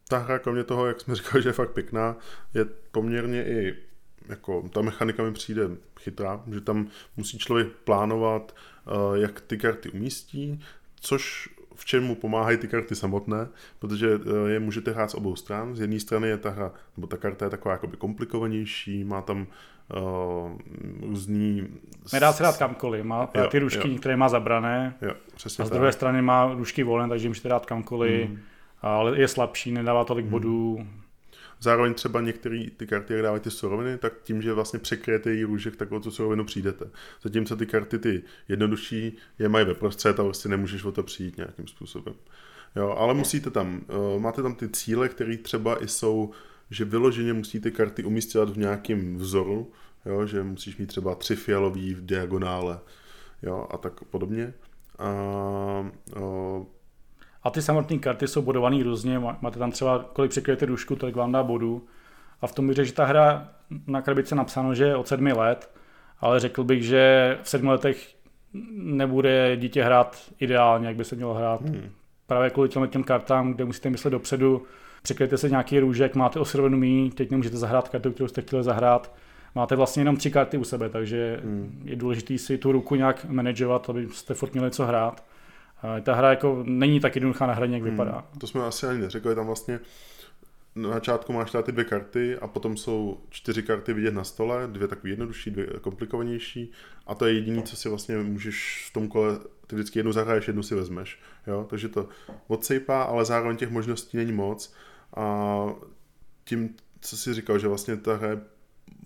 Ta 0.08 0.18
hra, 0.18 0.38
kromě 0.38 0.64
toho, 0.64 0.86
jak 0.86 1.00
jsme 1.00 1.14
říkali, 1.14 1.42
že 1.42 1.48
je 1.48 1.52
fakt 1.52 1.70
pěkná, 1.70 2.16
je 2.54 2.64
poměrně 2.92 3.44
i 3.44 3.76
jako 4.30 4.68
ta 4.72 4.82
mechanika 4.82 5.22
mi 5.22 5.32
přijde 5.32 5.62
chytrá, 6.00 6.42
že 6.52 6.60
tam 6.60 6.86
musí 7.16 7.38
člověk 7.38 7.68
plánovat, 7.68 8.54
eh, 8.86 9.18
jak 9.18 9.40
ty 9.40 9.58
karty 9.58 9.90
umístí, 9.90 10.60
což 11.00 11.48
v 11.74 11.84
čem 11.84 12.04
mu 12.04 12.14
pomáhají 12.14 12.58
ty 12.58 12.68
karty 12.68 12.94
samotné, 12.94 13.48
protože 13.78 14.08
eh, 14.14 14.50
je 14.50 14.60
můžete 14.60 14.90
hrát 14.90 15.10
z 15.10 15.14
obou 15.14 15.36
stran. 15.36 15.76
Z 15.76 15.80
jedné 15.80 16.00
strany 16.00 16.28
je 16.28 16.36
ta 16.36 16.50
hra, 16.50 16.72
nebo 16.96 17.06
ta 17.06 17.16
karta 17.16 17.44
je 17.44 17.50
taková 17.50 17.72
jakoby 17.72 17.96
komplikovanější, 17.96 19.04
má 19.04 19.22
tam 19.22 19.46
uh, 19.96 20.58
různý... 21.00 21.68
Nedá 22.12 22.32
se 22.32 22.42
dát 22.42 22.56
kamkoliv, 22.56 23.04
má 23.04 23.30
jo, 23.34 23.46
ty 23.46 23.58
rušky, 23.58 23.92
jo. 23.92 23.98
které 23.98 24.16
má 24.16 24.28
zabrané, 24.28 24.94
jo, 25.02 25.12
přesně 25.34 25.62
a 25.62 25.66
z 25.66 25.68
tak. 25.70 25.78
druhé 25.78 25.92
strany 25.92 26.22
má 26.22 26.54
rušky 26.54 26.82
volné, 26.82 27.08
takže 27.08 27.28
můžete 27.28 27.48
dát 27.48 27.66
kamkoliv, 27.66 28.30
mm. 28.30 28.38
ale 28.82 29.20
je 29.20 29.28
slabší, 29.28 29.72
nedává 29.72 30.04
tolik 30.04 30.24
mm. 30.24 30.30
bodů, 30.30 30.86
Zároveň 31.62 31.94
třeba 31.94 32.20
některé 32.20 32.64
ty 32.76 32.86
karty, 32.86 33.12
jak 33.12 33.22
dávají 33.22 33.40
ty 33.40 33.50
suroviny, 33.50 33.98
tak 33.98 34.12
tím, 34.22 34.42
že 34.42 34.52
vlastně 34.52 34.78
překryjete 34.78 35.30
její 35.30 35.44
růžek, 35.44 35.76
tak 35.76 35.92
o 35.92 36.00
tu 36.00 36.10
surovinu 36.10 36.44
přijdete. 36.44 36.90
Zatímco 37.22 37.56
ty 37.56 37.66
karty, 37.66 37.98
ty 37.98 38.22
jednodušší, 38.48 39.16
je 39.38 39.48
mají 39.48 39.66
ve 39.66 39.74
prostřed 39.74 40.20
a 40.20 40.22
vlastně 40.22 40.50
nemůžeš 40.50 40.84
o 40.84 40.92
to 40.92 41.02
přijít 41.02 41.36
nějakým 41.36 41.66
způsobem. 41.66 42.14
Jo, 42.76 42.94
ale 42.98 43.14
musíte 43.14 43.50
tam, 43.50 43.80
uh, 44.14 44.20
máte 44.20 44.42
tam 44.42 44.54
ty 44.54 44.68
cíle, 44.68 45.08
které 45.08 45.36
třeba 45.36 45.82
i 45.82 45.88
jsou, 45.88 46.30
že 46.70 46.84
vyloženě 46.84 47.32
musíte 47.32 47.70
karty 47.70 48.04
umístěvat 48.04 48.50
v 48.50 48.58
nějakém 48.58 49.16
vzoru, 49.16 49.72
jo, 50.06 50.26
že 50.26 50.42
musíš 50.42 50.76
mít 50.76 50.86
třeba 50.86 51.14
tři 51.14 51.36
fialový 51.36 51.94
v 51.94 52.06
diagonále, 52.06 52.80
jo, 53.42 53.66
a 53.70 53.76
tak 53.78 54.04
podobně. 54.04 54.54
A, 54.98 55.90
uh, 56.16 56.66
A 57.42 57.50
ty 57.50 57.62
samotné 57.62 57.98
karty 57.98 58.28
jsou 58.28 58.42
bodované 58.42 58.82
různě, 58.82 59.18
máte 59.18 59.58
tam 59.58 59.70
třeba, 59.70 60.04
kolik 60.12 60.30
překryjete 60.30 60.66
dušku, 60.66 60.96
tak 60.96 61.16
vám 61.16 61.32
dá 61.32 61.42
bodů. 61.42 61.86
A 62.40 62.46
v 62.46 62.52
tom 62.52 62.66
bych 62.66 62.76
řekl, 62.76 62.86
že 62.86 62.92
ta 62.92 63.04
hra 63.04 63.48
na 63.86 64.02
krabice 64.02 64.34
napsáno, 64.34 64.74
že 64.74 64.84
je 64.84 64.96
od 64.96 65.08
sedmi 65.08 65.32
let, 65.32 65.70
ale 66.20 66.40
řekl 66.40 66.64
bych, 66.64 66.84
že 66.84 67.38
v 67.42 67.48
sedmi 67.48 67.68
letech 67.68 68.14
nebude 68.72 69.56
dítě 69.56 69.82
hrát 69.82 70.16
ideálně, 70.40 70.86
jak 70.86 70.96
by 70.96 71.04
se 71.04 71.16
mělo 71.16 71.34
hrát. 71.34 71.60
Hmm. 71.62 71.90
Právě 72.26 72.50
kvůli 72.50 72.68
těm, 72.68 72.88
těm 72.88 73.04
kartám, 73.04 73.54
kde 73.54 73.64
musíte 73.64 73.90
myslet 73.90 74.10
dopředu, 74.10 74.62
překryjte 75.02 75.38
se 75.38 75.50
nějaký 75.50 75.80
růžek, 75.80 76.14
máte 76.14 76.40
o 76.40 76.68
míň, 76.68 77.10
teď 77.10 77.30
nemůžete 77.30 77.56
zahrát 77.56 77.88
kartu, 77.88 78.12
kterou 78.12 78.28
jste 78.28 78.40
chtěli 78.40 78.62
zahrát. 78.62 79.14
Máte 79.54 79.76
vlastně 79.76 80.00
jenom 80.00 80.16
tři 80.16 80.30
karty 80.30 80.58
u 80.58 80.64
sebe, 80.64 80.88
takže 80.88 81.40
hmm. 81.44 81.82
je 81.84 81.96
důležité 81.96 82.38
si 82.38 82.58
tu 82.58 82.72
ruku 82.72 82.94
nějak 82.94 83.24
manažovat, 83.24 83.90
abyste 83.90 84.34
furt 84.34 84.52
měli 84.52 84.70
co 84.70 84.86
hrát. 84.86 85.24
Ta 86.02 86.14
hra 86.14 86.30
jako 86.30 86.62
není 86.66 87.00
tak 87.00 87.14
jednoduchá 87.14 87.46
na 87.46 87.54
hraní, 87.54 87.72
jak 87.72 87.82
hmm. 87.82 87.90
vypadá. 87.90 88.24
To 88.38 88.46
jsme 88.46 88.64
asi 88.64 88.86
ani 88.86 89.00
neřekli, 89.00 89.34
tam 89.34 89.46
vlastně 89.46 89.80
na 90.74 90.88
začátku 90.88 91.32
máš 91.32 91.50
ty 91.62 91.72
dvě 91.72 91.84
karty 91.84 92.36
a 92.36 92.46
potom 92.46 92.76
jsou 92.76 93.20
čtyři 93.30 93.62
karty 93.62 93.92
vidět 93.92 94.14
na 94.14 94.24
stole, 94.24 94.66
dvě 94.66 94.88
takové 94.88 95.10
jednodušší, 95.10 95.50
dvě 95.50 95.66
komplikovanější 95.80 96.72
a 97.06 97.14
to 97.14 97.26
je 97.26 97.32
jediné, 97.32 97.62
co 97.62 97.76
si 97.76 97.88
vlastně 97.88 98.16
můžeš 98.16 98.86
v 98.90 98.92
tom 98.92 99.08
kole, 99.08 99.38
ty 99.66 99.76
vždycky 99.76 99.98
jednu 99.98 100.12
zahraješ, 100.12 100.46
jednu 100.46 100.62
si 100.62 100.74
vezmeš, 100.74 101.18
jo, 101.46 101.66
takže 101.70 101.88
to 101.88 102.08
odsejpá, 102.48 103.02
ale 103.02 103.24
zároveň 103.24 103.56
těch 103.56 103.70
možností 103.70 104.16
není 104.16 104.32
moc 104.32 104.74
a 105.16 105.66
tím, 106.44 106.76
co 107.00 107.16
si 107.16 107.34
říkal, 107.34 107.58
že 107.58 107.68
vlastně 107.68 107.96
ta 107.96 108.16
hra 108.16 108.28
je 108.28 108.40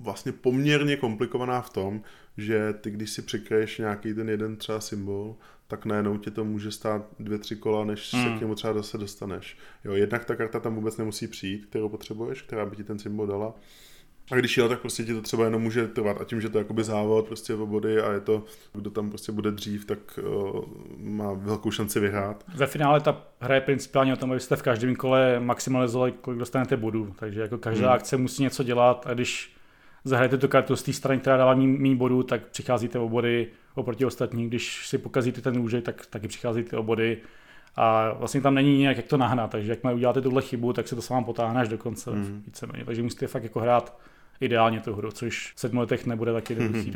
vlastně 0.04 0.32
poměrně 0.32 0.96
komplikovaná 0.96 1.60
v 1.60 1.70
tom, 1.70 2.02
že 2.36 2.72
ty, 2.72 2.90
když 2.90 3.10
si 3.10 3.22
přikryješ 3.22 3.78
nějaký 3.78 4.14
ten 4.14 4.28
jeden 4.28 4.56
třeba 4.56 4.80
symbol, 4.80 5.36
tak 5.68 5.86
najednou 5.86 6.18
ti 6.18 6.30
to 6.30 6.44
může 6.44 6.70
stát 6.70 7.06
dvě, 7.18 7.38
tři 7.38 7.56
kola, 7.56 7.84
než 7.84 8.14
hmm. 8.14 8.24
se 8.24 8.38
k 8.38 8.40
němu 8.40 8.54
třeba 8.54 8.74
zase 8.74 8.98
dostaneš. 8.98 9.58
Jo, 9.84 9.92
jednak 9.92 10.24
ta 10.24 10.36
karta 10.36 10.60
tam 10.60 10.74
vůbec 10.74 10.96
nemusí 10.96 11.28
přijít, 11.28 11.66
kterou 11.66 11.88
potřebuješ, 11.88 12.42
která 12.42 12.66
by 12.66 12.76
ti 12.76 12.84
ten 12.84 12.98
symbol 12.98 13.26
dala. 13.26 13.54
A 14.30 14.34
když 14.34 14.56
jo, 14.56 14.68
tak 14.68 14.80
prostě 14.80 15.04
ti 15.04 15.14
to 15.14 15.22
třeba 15.22 15.44
jenom 15.44 15.62
může 15.62 15.88
trvat 15.88 16.20
a 16.20 16.24
tím, 16.24 16.40
že 16.40 16.48
to 16.48 16.58
je 16.58 16.60
jakoby 16.60 16.84
závod 16.84 17.26
prostě 17.26 17.54
v 17.54 17.66
body 17.66 18.00
a 18.00 18.12
je 18.12 18.20
to, 18.20 18.44
kdo 18.72 18.90
tam 18.90 19.08
prostě 19.08 19.32
bude 19.32 19.50
dřív, 19.50 19.84
tak 19.84 19.98
uh, 20.22 20.64
má 20.98 21.32
velkou 21.32 21.70
šanci 21.70 22.00
vyhrát. 22.00 22.44
Ve 22.54 22.66
finále 22.66 23.00
ta 23.00 23.22
hra 23.40 23.54
je 23.54 23.60
principiálně 23.60 24.12
o 24.12 24.16
tom, 24.16 24.30
abyste 24.30 24.56
v 24.56 24.62
každém 24.62 24.96
kole 24.96 25.40
maximalizovali, 25.40 26.12
kolik 26.12 26.38
dostanete 26.38 26.76
bodů, 26.76 27.14
takže 27.18 27.40
jako 27.40 27.58
každá 27.58 27.86
hmm. 27.86 27.94
akce 27.94 28.16
musí 28.16 28.42
něco 28.42 28.62
dělat 28.62 29.06
a 29.06 29.14
když 29.14 29.54
zahrajete 30.04 30.38
tu 30.38 30.48
kartu 30.48 30.76
z 30.76 30.82
té 30.82 30.92
strany, 30.92 31.20
která 31.20 31.36
dává 31.36 31.54
méně 31.54 31.96
bodů, 31.96 32.22
tak 32.22 32.46
přicházíte 32.46 32.98
o 32.98 33.08
body 33.08 33.48
oproti 33.74 34.04
ostatním. 34.04 34.48
Když 34.48 34.88
si 34.88 34.98
pokazíte 34.98 35.40
ten 35.40 35.56
růžek, 35.56 35.84
tak 35.84 36.06
taky 36.06 36.28
přicházíte 36.28 36.76
o 36.76 36.82
body. 36.82 37.18
A 37.76 38.12
vlastně 38.12 38.40
tam 38.40 38.54
není 38.54 38.78
nějak, 38.78 38.96
jak 38.96 39.06
to 39.06 39.16
nahnat, 39.16 39.50
takže 39.50 39.70
jak 39.72 39.94
uděláte 39.94 40.20
tuhle 40.20 40.42
chybu, 40.42 40.72
tak 40.72 40.88
se 40.88 40.96
to 40.96 41.02
sám 41.02 41.24
potáhne 41.24 41.60
až 41.60 41.68
do 41.68 41.78
konce 41.78 42.10
mm. 42.10 42.42
víceméně. 42.46 42.84
Takže 42.84 43.02
musíte 43.02 43.26
fakt 43.26 43.42
jako 43.42 43.60
hrát 43.60 43.98
ideálně 44.40 44.80
tu 44.80 44.94
hru, 44.94 45.10
což 45.10 45.52
v 45.56 45.60
sedmi 45.60 45.80
letech 45.80 46.06
nebude 46.06 46.32
taky 46.32 46.52
jednoduchý. 46.52 46.92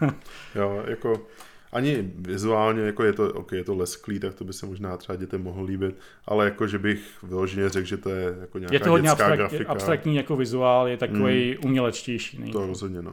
Mm. 0.00 0.10
jo, 0.54 0.82
jako 0.86 1.26
ani 1.72 2.12
vizuálně, 2.14 2.82
jako 2.82 3.04
je 3.04 3.12
to, 3.12 3.32
okay, 3.32 3.58
je 3.58 3.64
to 3.64 3.74
lesklý, 3.74 4.20
tak 4.20 4.34
to 4.34 4.44
by 4.44 4.52
se 4.52 4.66
možná 4.66 4.96
třeba 4.96 5.16
dětem 5.16 5.42
mohlo 5.42 5.64
líbit, 5.64 5.96
ale 6.26 6.44
jako, 6.44 6.66
že 6.66 6.78
bych 6.78 7.22
vyloženě 7.22 7.68
řekl, 7.68 7.86
že 7.86 7.96
to 7.96 8.10
je 8.10 8.36
jako 8.40 8.58
nějaká 8.58 8.74
Je 8.74 8.80
to 8.80 8.90
hodně 8.90 9.10
abstrakt, 9.10 9.38
grafika. 9.38 9.72
abstraktní 9.72 10.16
jako 10.16 10.36
vizuál, 10.36 10.88
je 10.88 10.96
takový 10.96 11.50
mm. 11.50 11.64
umělečtější. 11.64 12.52
To 12.52 12.66
rozhodně, 12.66 13.02
no. 13.02 13.12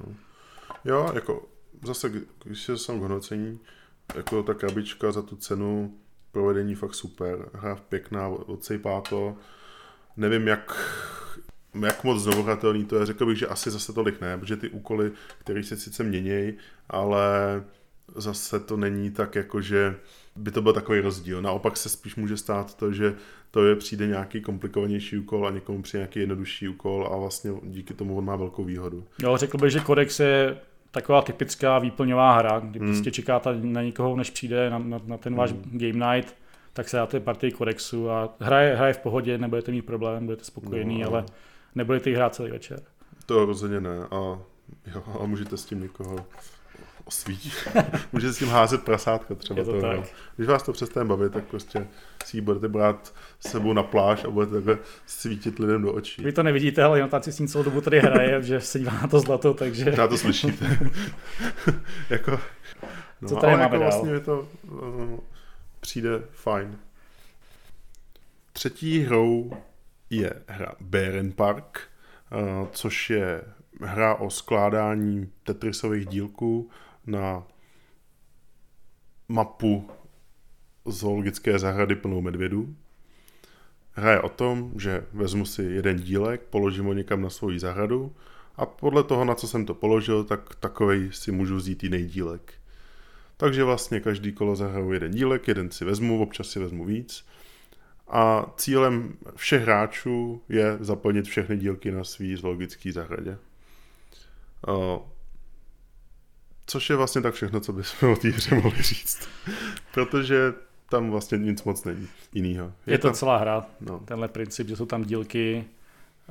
Jo, 0.85 1.11
jako 1.13 1.47
zase, 1.83 2.11
když 2.43 2.63
se 2.63 2.77
jsem 2.77 2.99
k 2.99 3.01
hodnocení, 3.01 3.59
jako 4.15 4.43
ta 4.43 4.53
krabička 4.53 5.11
za 5.11 5.21
tu 5.21 5.35
cenu 5.35 5.93
provedení 6.31 6.75
fakt 6.75 6.93
super, 6.93 7.49
hra 7.53 7.75
pěkná, 7.75 8.27
odsejpá 8.27 9.01
to. 9.01 9.35
Nevím, 10.17 10.47
jak, 10.47 10.91
jak 11.85 12.03
moc 12.03 12.21
znovuhratelný 12.21 12.85
to 12.85 12.99
je, 12.99 13.05
řekl 13.05 13.25
bych, 13.25 13.37
že 13.37 13.47
asi 13.47 13.71
zase 13.71 13.93
tolik 13.93 14.21
ne, 14.21 14.37
protože 14.37 14.57
ty 14.57 14.69
úkoly, 14.69 15.11
které 15.39 15.63
se 15.63 15.77
sice 15.77 16.03
měnějí, 16.03 16.53
ale 16.89 17.63
zase 18.15 18.59
to 18.59 18.77
není 18.77 19.11
tak 19.11 19.35
jako, 19.35 19.61
že 19.61 19.95
by 20.35 20.51
to 20.51 20.61
byl 20.61 20.73
takový 20.73 20.99
rozdíl. 20.99 21.41
Naopak 21.41 21.77
se 21.77 21.89
spíš 21.89 22.15
může 22.15 22.37
stát 22.37 22.77
to, 22.77 22.91
že 22.91 23.15
to 23.51 23.65
je 23.65 23.75
přijde 23.75 24.07
nějaký 24.07 24.41
komplikovanější 24.41 25.17
úkol 25.17 25.47
a 25.47 25.51
někomu 25.51 25.81
přijde 25.81 25.99
nějaký 25.99 26.19
jednodušší 26.19 26.67
úkol 26.67 27.09
a 27.13 27.17
vlastně 27.17 27.51
díky 27.63 27.93
tomu 27.93 28.17
on 28.17 28.25
má 28.25 28.35
velkou 28.35 28.63
výhodu. 28.63 29.03
Jo, 29.23 29.37
řekl 29.37 29.57
bych, 29.57 29.71
že 29.71 29.79
kodex 29.79 30.19
je 30.19 30.57
taková 30.91 31.21
typická 31.21 31.79
výplňová 31.79 32.37
hra, 32.37 32.59
kdy 32.59 32.79
hmm. 32.79 32.87
prostě 32.87 33.11
čekáte 33.11 33.55
na 33.61 33.81
někoho, 33.81 34.15
než 34.15 34.29
přijde 34.29 34.69
na, 34.69 34.77
na, 34.77 34.99
na 35.05 35.17
ten 35.17 35.35
váš 35.35 35.51
hmm. 35.51 35.63
game 35.73 36.15
night, 36.15 36.35
tak 36.73 36.89
se 36.89 36.97
dáte 36.97 37.19
partii 37.19 37.51
kodexu 37.51 38.09
a 38.09 38.35
hraje, 38.39 38.75
hraje 38.75 38.93
v 38.93 38.97
pohodě, 38.97 39.37
nebudete 39.37 39.71
mít 39.71 39.81
problém, 39.81 40.25
budete 40.25 40.43
spokojený, 40.43 41.01
no, 41.01 41.09
ale 41.09 41.25
nebudete 41.75 42.09
hrát 42.09 42.35
celý 42.35 42.51
večer. 42.51 42.81
To 43.25 43.45
rozhodně 43.45 43.81
ne 43.81 44.03
a, 44.11 44.15
jo, 44.95 45.03
a 45.21 45.25
můžete 45.25 45.57
s 45.57 45.65
tím 45.65 45.81
někoho 45.81 46.25
osvítit. 47.05 47.53
Můžete 48.13 48.33
s 48.33 48.37
tím 48.37 48.47
házet 48.47 48.83
prasátka 48.83 49.35
třeba. 49.35 49.59
Je 49.59 49.65
to 49.65 49.81
tak. 49.81 49.99
Když 50.35 50.47
vás 50.47 50.63
to 50.63 50.73
přestane 50.73 51.05
bavit, 51.05 51.33
tak 51.33 51.43
prostě 51.43 51.87
si 52.25 52.37
ji 52.37 52.41
budete 52.41 52.67
brát 52.67 53.13
s 53.39 53.51
sebou 53.51 53.73
na 53.73 53.83
pláž 53.83 54.23
a 54.23 54.29
budete 54.29 54.53
takhle 54.53 54.77
svítit 55.05 55.59
lidem 55.59 55.81
do 55.81 55.93
očí. 55.93 56.23
Vy 56.23 56.31
to 56.31 56.43
nevidíte, 56.43 56.83
ale 56.83 56.97
jenom 56.97 57.09
si 57.21 57.31
s 57.31 57.39
ním 57.39 57.47
celou 57.47 57.63
dobu 57.63 57.81
tady 57.81 57.99
hraje, 57.99 58.41
že 58.43 58.61
se 58.61 58.79
dívá 58.79 59.01
na 59.01 59.07
to 59.07 59.19
zlato, 59.19 59.53
takže... 59.53 59.93
Já 59.97 60.07
to 60.07 60.17
slyšíte. 60.17 60.79
jako, 62.09 62.39
no, 63.21 63.29
Co 63.29 63.35
tady 63.35 63.53
ale 63.53 63.61
máme 63.61 63.63
jako 63.63 63.75
dál? 63.75 63.91
vlastně 63.91 64.11
je 64.11 64.19
to 64.19 64.47
uh, 64.63 65.19
přijde 65.79 66.21
fajn. 66.31 66.77
Třetí 68.53 68.99
hrou 68.99 69.51
je 70.09 70.33
hra 70.47 70.73
Beren 70.79 71.31
Park, 71.31 71.79
uh, 72.31 72.67
což 72.71 73.09
je 73.09 73.41
hra 73.81 74.15
o 74.15 74.29
skládání 74.29 75.29
Tetrisových 75.43 76.05
dílků 76.05 76.69
na 77.07 77.43
mapu 79.27 79.89
zoologické 80.85 81.59
zahrady 81.59 81.95
plnou 81.95 82.21
medvědů. 82.21 82.75
Hra 83.91 84.11
je 84.11 84.21
o 84.21 84.29
tom, 84.29 84.71
že 84.75 85.05
vezmu 85.13 85.45
si 85.45 85.63
jeden 85.63 85.97
dílek, 85.97 86.41
položím 86.41 86.85
ho 86.85 86.93
někam 86.93 87.21
na 87.21 87.29
svoji 87.29 87.59
zahradu 87.59 88.15
a 88.55 88.65
podle 88.65 89.03
toho, 89.03 89.25
na 89.25 89.35
co 89.35 89.47
jsem 89.47 89.65
to 89.65 89.73
položil, 89.73 90.23
tak 90.23 90.55
takovej 90.55 91.09
si 91.11 91.31
můžu 91.31 91.55
vzít 91.55 91.83
jiný 91.83 92.05
dílek. 92.05 92.53
Takže 93.37 93.63
vlastně 93.63 93.99
každý 93.99 94.31
kolo 94.31 94.55
zahraju 94.55 94.91
jeden 94.91 95.11
dílek, 95.11 95.47
jeden 95.47 95.71
si 95.71 95.85
vezmu, 95.85 96.21
občas 96.21 96.49
si 96.49 96.59
vezmu 96.59 96.85
víc. 96.85 97.25
A 98.07 98.45
cílem 98.57 99.17
všech 99.35 99.61
hráčů 99.61 100.41
je 100.49 100.77
zaplnit 100.79 101.25
všechny 101.25 101.57
dílky 101.57 101.91
na 101.91 102.03
svý 102.03 102.35
zoologický 102.35 102.91
zahradě. 102.91 103.37
Což 106.67 106.89
je 106.89 106.95
vlastně 106.95 107.21
tak 107.21 107.33
všechno, 107.33 107.59
co 107.59 107.73
bychom 107.73 108.11
o 108.11 108.15
té 108.15 108.29
hře 108.29 108.55
mohli 108.55 108.81
říct. 108.81 109.29
Protože 109.93 110.53
tam 110.89 111.11
vlastně 111.11 111.37
nic 111.37 111.63
moc 111.63 111.83
není 111.83 112.07
jinýho. 112.33 112.65
Je, 112.87 112.93
je 112.93 112.97
to 112.97 113.07
tam... 113.07 113.13
celá 113.13 113.37
hra, 113.37 113.65
no. 113.81 113.99
tenhle 114.05 114.27
princip, 114.27 114.67
že 114.67 114.75
jsou 114.75 114.85
tam 114.85 115.03
dílky. 115.03 115.65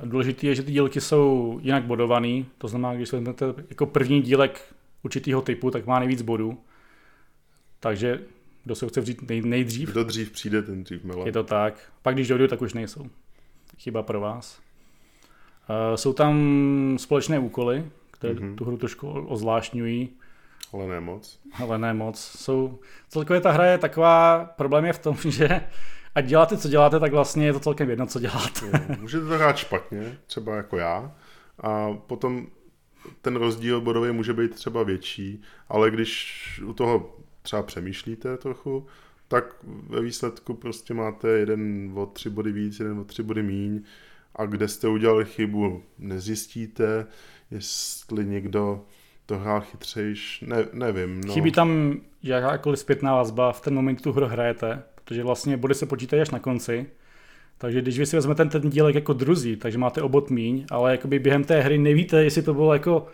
Důležité 0.03 0.47
je, 0.47 0.55
že 0.55 0.63
ty 0.63 0.71
dílky 0.71 1.01
jsou 1.01 1.59
jinak 1.63 1.83
bodovaný, 1.83 2.45
to 2.57 2.67
znamená, 2.67 2.95
když 2.95 3.11
vezmete 3.11 3.45
jako 3.69 3.85
první 3.85 4.21
dílek 4.21 4.73
určitého 5.03 5.41
typu, 5.41 5.71
tak 5.71 5.85
má 5.85 5.99
nejvíc 5.99 6.21
bodů. 6.21 6.57
Takže 7.79 8.21
kdo 8.63 8.75
se 8.75 8.87
chce 8.87 9.01
vzít 9.01 9.29
nej, 9.29 9.41
nejdřív. 9.41 9.89
Kdo 9.89 10.03
dřív 10.03 10.31
přijde, 10.31 10.61
ten 10.61 10.83
dřív 10.83 11.03
mele. 11.03 11.25
Je 11.25 11.31
to 11.31 11.43
tak. 11.43 11.91
Pak 12.01 12.15
když 12.15 12.27
dojdu, 12.27 12.47
tak 12.47 12.61
už 12.61 12.73
nejsou. 12.73 13.07
Chyba 13.77 14.03
pro 14.03 14.19
vás. 14.19 14.59
Uh, 15.69 15.95
jsou 15.95 16.13
tam 16.13 16.97
společné 16.99 17.39
úkoly, 17.39 17.85
které 18.11 18.33
mm-hmm. 18.33 18.55
tu 18.55 18.65
hru 18.65 18.77
trošku 18.77 19.11
ozvláštňují. 19.11 20.09
Ale 20.75 20.87
ne 20.87 20.99
moc. 20.99 21.39
Ale 21.53 21.77
ne 21.77 21.93
moc. 21.93 22.19
Jsou, 22.19 22.79
celkově 23.09 23.41
ta 23.41 23.51
hra 23.51 23.65
je 23.65 23.77
taková, 23.77 24.45
problém 24.45 24.85
je 24.85 24.93
v 24.93 24.99
tom, 24.99 25.17
že 25.27 25.61
ať 26.15 26.25
děláte, 26.25 26.57
co 26.57 26.69
děláte, 26.69 26.99
tak 26.99 27.11
vlastně 27.11 27.45
je 27.45 27.53
to 27.53 27.59
celkem 27.59 27.89
jedno, 27.89 28.07
co 28.07 28.19
děláte. 28.19 28.65
Jo, 28.65 28.95
můžete 28.99 29.25
to 29.25 29.33
hrát 29.33 29.57
špatně, 29.57 30.17
třeba 30.27 30.55
jako 30.55 30.77
já, 30.77 31.11
a 31.59 31.93
potom 31.93 32.47
ten 33.21 33.35
rozdíl 33.35 33.81
bodový 33.81 34.11
může 34.11 34.33
být 34.33 34.55
třeba 34.55 34.83
větší, 34.83 35.41
ale 35.69 35.91
když 35.91 36.61
u 36.65 36.73
toho 36.73 37.15
třeba 37.41 37.63
přemýšlíte 37.63 38.37
trochu, 38.37 38.87
tak 39.27 39.55
ve 39.63 40.01
výsledku 40.01 40.53
prostě 40.53 40.93
máte 40.93 41.29
jeden 41.29 41.91
o 41.95 42.05
tři 42.05 42.29
body 42.29 42.51
víc, 42.51 42.79
jeden 42.79 42.99
o 42.99 43.03
tři 43.03 43.23
body 43.23 43.43
míň 43.43 43.83
a 44.35 44.45
kde 44.45 44.67
jste 44.67 44.87
udělali 44.87 45.25
chybu, 45.25 45.83
nezjistíte, 45.99 47.07
jestli 47.51 48.25
někdo 48.25 48.85
to 49.25 49.37
hrál 49.37 49.61
chytřejš, 49.61 50.43
ne, 50.47 50.65
nevím. 50.73 51.21
No. 51.21 51.33
Chybí 51.33 51.51
tam 51.51 51.99
jakákoliv 52.23 52.79
zpětná 52.79 53.15
vazba 53.15 53.51
v 53.51 53.61
ten 53.61 53.73
moment, 53.73 54.01
tu 54.01 54.11
hru 54.11 54.25
hrajete, 54.25 54.83
protože 54.95 55.23
vlastně 55.23 55.57
body 55.57 55.73
se 55.73 55.85
počítají 55.85 56.21
až 56.21 56.29
na 56.29 56.39
konci. 56.39 56.85
Takže 57.57 57.81
když 57.81 57.99
vy 57.99 58.05
si 58.05 58.15
vezmete 58.15 58.45
ten, 58.45 58.61
ten 58.61 58.69
dílek 58.69 58.95
jako 58.95 59.13
druzí, 59.13 59.55
takže 59.55 59.77
máte 59.77 60.01
obot 60.01 60.29
míň, 60.29 60.65
ale 60.71 60.91
jakoby 60.91 61.19
během 61.19 61.43
té 61.43 61.61
hry 61.61 61.77
nevíte, 61.77 62.23
jestli 62.23 62.41
to 62.41 62.53
bylo 62.53 62.73
jako 62.73 63.07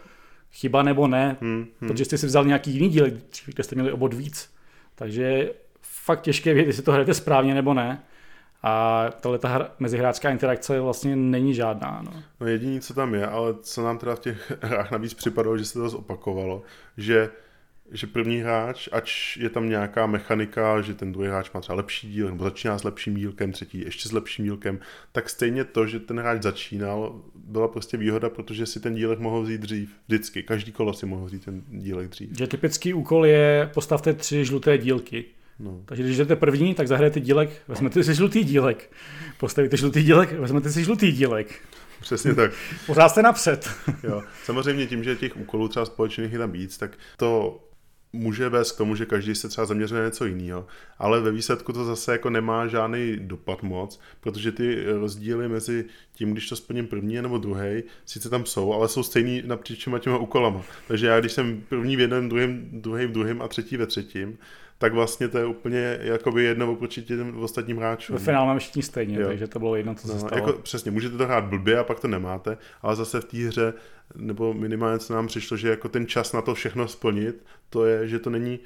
chyba 0.52 0.84
nebo 0.84 1.08
ne, 1.08 1.38
hmm, 1.42 1.56
hmm. 1.56 1.88
protože 1.88 2.06
jste 2.06 2.18
si 2.18 2.26
vzal 2.26 2.46
nějaký 2.46 2.72
jiný 2.72 2.90
dílek, 2.90 3.14
kde 3.46 3.64
jste 3.64 3.76
měli 3.76 3.92
obod 3.92 4.14
víc. 4.14 4.54
Takže 4.96 5.54
fakt 5.82 6.22
těžké 6.22 6.54
vědět, 6.54 6.70
jestli 6.70 6.84
to 6.84 6.92
hrajete 6.92 7.14
správně 7.14 7.54
nebo 7.54 7.74
ne. 7.74 8.04
A 8.64 9.06
tahle 9.22 9.40
ta 9.40 9.72
mezihráčská 9.80 10.30
interakce 10.30 10.80
vlastně 10.80 11.16
není 11.16 11.54
žádná. 11.54 12.02
No. 12.06 12.24
no 12.40 12.48
jediný, 12.48 12.80
co 12.80 12.94
tam 12.94 13.14
je, 13.14 13.28
ale 13.28 13.54
co 13.62 13.84
nám 13.84 13.98
teda 13.98 14.16
v 14.16 14.20
těch 14.20 14.52
hrách 14.62 14.92
navíc 14.92 15.14
připadalo, 15.14 15.58
že 15.58 15.66
se 15.66 15.74
to 15.74 15.90
zopakovalo, 15.90 16.62
že 16.98 17.30
že 17.92 18.08
první 18.08 18.38
hráč, 18.38 18.90
ač 18.92 19.38
je 19.38 19.50
tam 19.50 19.70
nějaká 19.70 20.06
mechanika, 20.06 20.82
že 20.82 20.94
ten 20.94 21.12
druhý 21.12 21.28
hráč 21.28 21.52
má 21.52 21.62
třeba 21.62 21.76
lepší 21.76 22.12
díl, 22.12 22.30
nebo 22.30 22.44
začíná 22.44 22.78
s 22.78 22.84
lepším 22.84 23.16
dílkem, 23.16 23.52
třetí 23.52 23.80
ještě 23.80 24.10
s 24.10 24.12
lepším 24.12 24.46
dílkem, 24.46 24.80
tak 25.12 25.30
stejně 25.30 25.64
to, 25.64 25.88
že 25.88 26.00
ten 26.00 26.20
hráč 26.20 26.42
začínal, 26.42 27.22
byla 27.36 27.68
prostě 27.68 27.98
výhoda, 27.98 28.30
protože 28.30 28.66
si 28.66 28.80
ten 28.80 28.96
dílek 28.96 29.20
mohl 29.20 29.42
vzít 29.42 29.62
dřív. 29.62 29.96
Vždycky. 30.08 30.44
Každý 30.44 30.72
kolo 30.72 30.94
si 30.94 31.06
mohl 31.06 31.26
vzít 31.26 31.46
ten 31.46 31.64
dílek 31.68 32.10
dřív. 32.10 32.38
Že 32.38 32.48
typický 32.48 32.94
úkol 32.94 33.26
je 33.26 33.70
postavte 33.74 34.14
tři 34.14 34.46
žluté 34.46 34.78
dílky. 34.78 35.26
No. 35.60 35.82
Takže 35.86 36.04
když 36.04 36.18
jdete 36.18 36.36
první, 36.36 36.76
tak 36.76 36.88
zahrajete 36.88 37.20
dílek, 37.20 37.50
vezmete 37.68 38.04
si 38.04 38.16
žlutý 38.16 38.44
dílek. 38.44 38.92
Postavíte 39.38 39.78
žlutý 39.78 40.04
dílek, 40.04 40.40
vezmete 40.40 40.72
si 40.72 40.84
žlutý 40.84 41.12
dílek. 41.12 41.62
Přesně 42.02 42.36
tak. 42.36 42.52
Pořád 42.86 43.10
jste 43.10 43.22
napřed. 43.22 43.70
jo. 44.04 44.24
Samozřejmě 44.44 44.88
tím, 44.88 45.04
že 45.04 45.16
těch 45.16 45.38
úkolů 45.38 45.68
třeba 45.68 45.86
společných 45.86 46.34
je 46.34 46.40
tam 46.40 46.52
víc, 46.52 46.78
tak 46.78 46.98
to 47.18 47.60
může 48.14 48.50
vést 48.50 48.72
k 48.72 48.78
tomu, 48.78 48.96
že 48.96 49.06
každý 49.06 49.36
se 49.36 49.50
třeba 49.50 49.66
zaměřuje 49.66 50.02
na 50.02 50.08
něco 50.08 50.26
jiného, 50.26 50.68
ale 51.00 51.22
ve 51.22 51.32
výsledku 51.32 51.74
to 51.74 51.86
zase 51.86 52.12
jako 52.12 52.30
nemá 52.30 52.68
žádný 52.68 53.18
dopad 53.20 53.64
moc, 53.64 54.00
protože 54.20 54.52
ty 54.52 54.86
rozdíly 54.86 55.50
mezi 55.50 55.86
tím, 56.14 56.32
když 56.32 56.50
to 56.50 56.56
splním 56.56 56.88
první 56.88 57.22
nebo 57.22 57.38
druhý, 57.38 57.84
sice 58.06 58.30
tam 58.30 58.46
jsou, 58.46 58.74
ale 58.74 58.88
jsou 58.88 59.04
stejný 59.04 59.44
napříč 59.46 59.88
těma 60.00 60.18
úkolama. 60.18 60.62
Takže 60.88 61.08
já, 61.08 61.20
když 61.20 61.32
jsem 61.32 61.64
první 61.70 61.96
v 61.96 62.00
jednom, 62.00 62.30
druhým, 62.30 62.70
druhý 62.72 63.06
v 63.06 63.12
druhém 63.12 63.42
a 63.42 63.48
třetí 63.48 63.78
ve 63.78 63.88
třetím, 63.88 64.38
tak 64.82 64.94
vlastně 64.94 65.28
to 65.28 65.38
je 65.38 65.46
úplně 65.46 66.00
jakoby 66.02 66.44
jedno 66.44 66.72
oproti 66.72 67.02
těm 67.02 67.40
ostatním 67.40 67.78
hráčům. 67.78 68.16
Ve 68.16 68.24
finále 68.26 68.48
máme 68.48 68.60
všichni 68.60 68.84
stejně, 68.84 69.20
jo. 69.20 69.28
takže 69.28 69.48
to 69.48 69.60
bylo 69.60 69.76
jedno, 69.76 69.96
co 69.96 70.08
se 70.08 70.14
no, 70.14 70.20
stalo. 70.20 70.36
Jako, 70.36 70.60
přesně, 70.60 70.92
můžete 70.92 71.18
to 71.18 71.26
hrát 71.26 71.44
blbě 71.44 71.80
a 71.80 71.84
pak 71.84 72.00
to 72.00 72.08
nemáte, 72.08 72.58
ale 72.82 72.96
zase 72.96 73.22
v 73.22 73.26
té 73.26 73.38
hře, 73.38 73.74
nebo 74.16 74.54
minimálně 74.54 75.00
co 75.00 75.14
nám 75.14 75.28
přišlo, 75.28 75.58
že 75.58 75.70
jako 75.70 75.90
ten 75.90 76.08
čas 76.08 76.34
na 76.34 76.42
to 76.42 76.54
všechno 76.54 76.88
splnit, 76.88 77.44
to 77.70 77.86
je, 77.86 78.08
že 78.08 78.20
to 78.20 78.30
není 78.30 78.60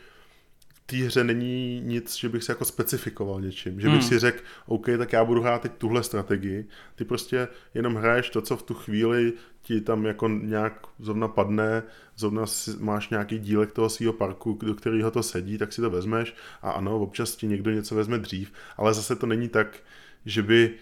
té 0.86 0.98
hře 0.98 1.24
není 1.24 1.82
nic, 1.82 2.16
že 2.16 2.30
bych 2.30 2.44
si 2.44 2.52
jako 2.52 2.66
specifikoval 2.66 3.42
něčím. 3.42 3.82
Že 3.82 3.88
bych 3.88 4.00
hmm. 4.00 4.10
si 4.10 4.20
řekl, 4.20 4.44
OK, 4.66 4.86
tak 4.98 5.14
já 5.14 5.26
budu 5.26 5.42
hrát 5.42 5.62
teď 5.62 5.72
tuhle 5.78 6.04
strategii. 6.04 6.68
Ty 6.96 7.06
prostě 7.06 7.48
jenom 7.74 7.96
hraješ 7.96 8.30
to, 8.30 8.42
co 8.42 8.58
v 8.58 8.64
tu 8.64 8.74
chvíli 8.74 9.34
ti 9.62 9.82
tam 9.82 10.06
jako 10.06 10.28
nějak 10.28 10.88
zrovna 11.00 11.28
padne, 11.28 11.84
zrovna 12.16 12.46
máš 12.80 13.10
nějaký 13.10 13.40
dílek 13.40 13.72
toho 13.72 13.90
svého 13.90 14.14
parku, 14.14 14.60
do 14.62 14.76
kterého 14.76 15.12
to 15.12 15.24
sedí, 15.24 15.58
tak 15.58 15.74
si 15.74 15.82
to 15.82 15.90
vezmeš 15.90 16.36
a 16.62 16.72
ano, 16.72 17.00
občas 17.00 17.36
ti 17.36 17.48
někdo 17.48 17.72
něco 17.72 17.96
vezme 17.96 18.18
dřív, 18.18 18.52
ale 18.78 18.94
zase 18.94 19.16
to 19.16 19.26
není 19.26 19.50
tak, 19.50 19.80
že 20.26 20.44
by 20.44 20.74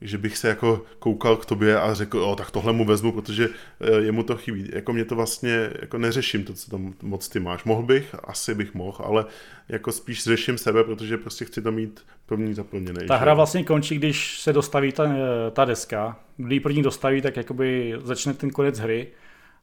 že 0.00 0.18
bych 0.18 0.38
se 0.38 0.48
jako 0.48 0.82
koukal 0.98 1.36
k 1.36 1.46
tobě 1.46 1.80
a 1.80 1.94
řekl, 1.94 2.22
o, 2.22 2.36
tak 2.36 2.50
tohle 2.50 2.72
mu 2.72 2.84
vezmu, 2.84 3.12
protože 3.12 3.48
eh, 3.80 4.00
jemu 4.00 4.22
to 4.22 4.36
chybí. 4.36 4.70
Jako 4.72 4.92
mě 4.92 5.04
to 5.04 5.16
vlastně, 5.16 5.70
jako 5.80 5.98
neřeším 5.98 6.44
to, 6.44 6.52
co 6.52 6.70
tam 6.70 6.94
moc 7.02 7.28
ty 7.28 7.40
máš. 7.40 7.64
Mohl 7.64 7.82
bych, 7.82 8.14
asi 8.24 8.54
bych 8.54 8.74
mohl, 8.74 9.04
ale 9.04 9.24
jako 9.68 9.92
spíš 9.92 10.24
řeším 10.24 10.58
sebe, 10.58 10.84
protože 10.84 11.18
prostě 11.18 11.44
chci 11.44 11.62
to 11.62 11.72
mít 11.72 12.00
první 12.26 12.54
zaplněný. 12.54 13.06
Ta 13.08 13.16
že? 13.16 13.20
hra 13.20 13.34
vlastně 13.34 13.64
končí, 13.64 13.96
když 13.96 14.40
se 14.40 14.52
dostaví 14.52 14.92
ta, 14.92 15.04
eh, 15.04 15.50
ta 15.50 15.64
deska. 15.64 16.16
Když 16.36 16.60
první 16.60 16.82
dostaví, 16.82 17.22
tak 17.22 17.36
jakoby 17.36 17.94
začne 18.02 18.34
ten 18.34 18.50
konec 18.50 18.78
hry. 18.78 19.06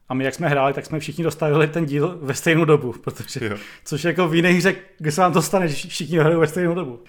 A 0.08 0.14
my, 0.14 0.24
jak 0.24 0.34
jsme 0.34 0.48
hráli, 0.48 0.72
tak 0.72 0.86
jsme 0.86 1.00
všichni 1.00 1.24
dostavili 1.24 1.68
ten 1.68 1.86
díl 1.86 2.18
ve 2.22 2.34
stejnou 2.34 2.64
dobu, 2.64 2.92
protože, 2.92 3.40
jo. 3.46 3.56
což 3.84 4.04
jako 4.04 4.28
v 4.28 4.34
jiných 4.34 4.56
hře, 4.56 4.74
kde 4.98 5.12
se 5.12 5.20
vám 5.20 5.32
to 5.32 5.42
stane, 5.42 5.68
že 5.68 5.88
všichni 5.88 6.18
hrajou 6.18 6.40
ve 6.40 6.46
stejnou 6.46 6.74
dobu. 6.74 7.00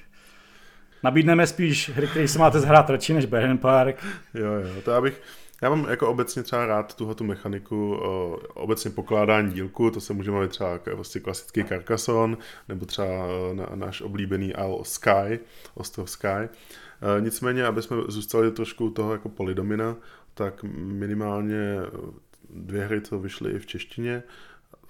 Nabídneme 1.03 1.47
spíš 1.47 1.89
hry, 1.89 2.07
které 2.07 2.27
si 2.27 2.39
máte 2.39 2.59
zhrát 2.59 2.89
radši 2.89 3.13
než 3.13 3.25
Beren 3.25 3.57
Park. 3.57 4.05
Jo, 4.33 4.51
jo, 4.53 4.81
to 4.85 4.91
já 4.91 5.01
bych, 5.01 5.21
já 5.61 5.69
mám 5.69 5.87
jako 5.89 6.09
obecně 6.09 6.43
třeba 6.43 6.65
rád 6.65 6.95
tuhle 6.95 7.15
tu 7.15 7.23
mechaniku, 7.23 7.95
o, 7.95 8.39
obecně 8.53 8.91
pokládání 8.91 9.53
dílku, 9.53 9.91
to 9.91 10.01
se 10.01 10.13
může 10.13 10.31
mluvit 10.31 10.51
třeba 10.51 10.79
vlastně 10.93 11.21
klasický 11.21 11.63
Carcassonne, 11.63 12.37
nebo 12.69 12.85
třeba 12.85 13.27
na, 13.53 13.69
náš 13.75 14.01
oblíbený 14.01 14.47
Isle 14.49 14.83
Sky, 14.83 15.39
ostrov 15.73 16.09
Sky. 16.09 16.27
E, 16.27 16.49
nicméně, 17.19 17.65
aby 17.65 17.81
jsme 17.81 17.97
zůstali 18.07 18.51
trošku 18.51 18.89
toho 18.89 19.11
jako 19.11 19.29
polydomina, 19.29 19.95
tak 20.33 20.63
minimálně 20.77 21.77
dvě 22.49 22.85
hry, 22.85 23.01
co 23.01 23.19
vyšly 23.19 23.51
i 23.51 23.59
v 23.59 23.65
češtině, 23.65 24.23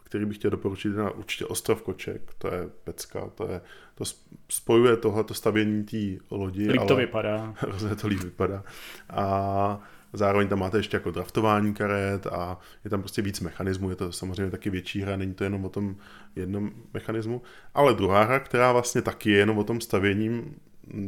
který 0.08 0.26
bych 0.26 0.38
chtěl 0.38 0.52
doporučit 0.52 0.90
na 0.90 1.12
určitě 1.12 1.46
Ostrov 1.46 1.82
Koček, 1.82 2.22
to 2.38 2.48
je 2.48 2.70
pecka, 2.84 3.30
to, 3.36 3.52
je, 3.52 3.62
to 3.96 4.04
spojuje 4.50 4.98
tohleto 4.98 5.34
stavění 5.34 5.84
té 5.84 6.24
lodi. 6.32 6.72
Líp 6.72 6.82
to 6.88 6.96
vypadá. 6.96 7.54
Hrozně 7.58 7.96
to 7.96 8.08
líp 8.08 8.20
vypadá. 8.20 8.64
A 9.10 9.80
zároveň 10.14 10.48
tam 10.48 10.60
máte 10.60 10.78
ještě 10.78 10.98
jako 10.98 11.12
draftování 11.12 11.74
karet 11.74 12.28
a 12.28 12.58
je 12.84 12.90
tam 12.90 13.00
prostě 13.00 13.22
víc 13.22 13.40
mechanismů, 13.40 13.90
je 13.90 13.96
to 13.96 14.12
samozřejmě 14.12 14.52
taky 14.52 14.70
větší 14.70 15.02
hra, 15.02 15.18
není 15.18 15.34
to 15.34 15.44
jenom 15.44 15.66
o 15.66 15.70
tom 15.70 15.96
jednom 16.36 16.72
mechanismu. 16.94 17.42
Ale 17.74 17.94
druhá 17.94 18.24
hra, 18.24 18.40
která 18.40 18.72
vlastně 18.72 19.02
taky 19.02 19.32
je 19.32 19.38
jenom 19.38 19.58
o 19.58 19.64
tom 19.64 19.82
stavěním 19.82 20.56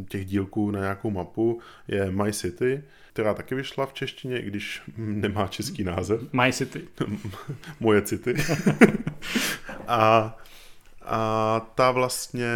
těch 0.10 0.26
dílků 0.26 0.72
na 0.72 0.80
nějakou 0.80 1.10
mapu, 1.10 1.60
je 1.88 2.12
My 2.12 2.34
City, 2.34 2.84
která 3.14 3.34
taky 3.34 3.56
vyšla 3.56 3.86
v 3.86 3.94
češtině, 3.94 4.40
i 4.40 4.48
když 4.48 4.82
nemá 4.98 5.48
český 5.48 5.84
název. 5.84 6.34
My 6.34 6.54
City. 6.54 6.88
Moje 7.80 8.02
city. 8.02 8.36
a, 9.88 10.38
a 11.02 11.60
ta 11.76 11.92
vlastně 11.92 12.48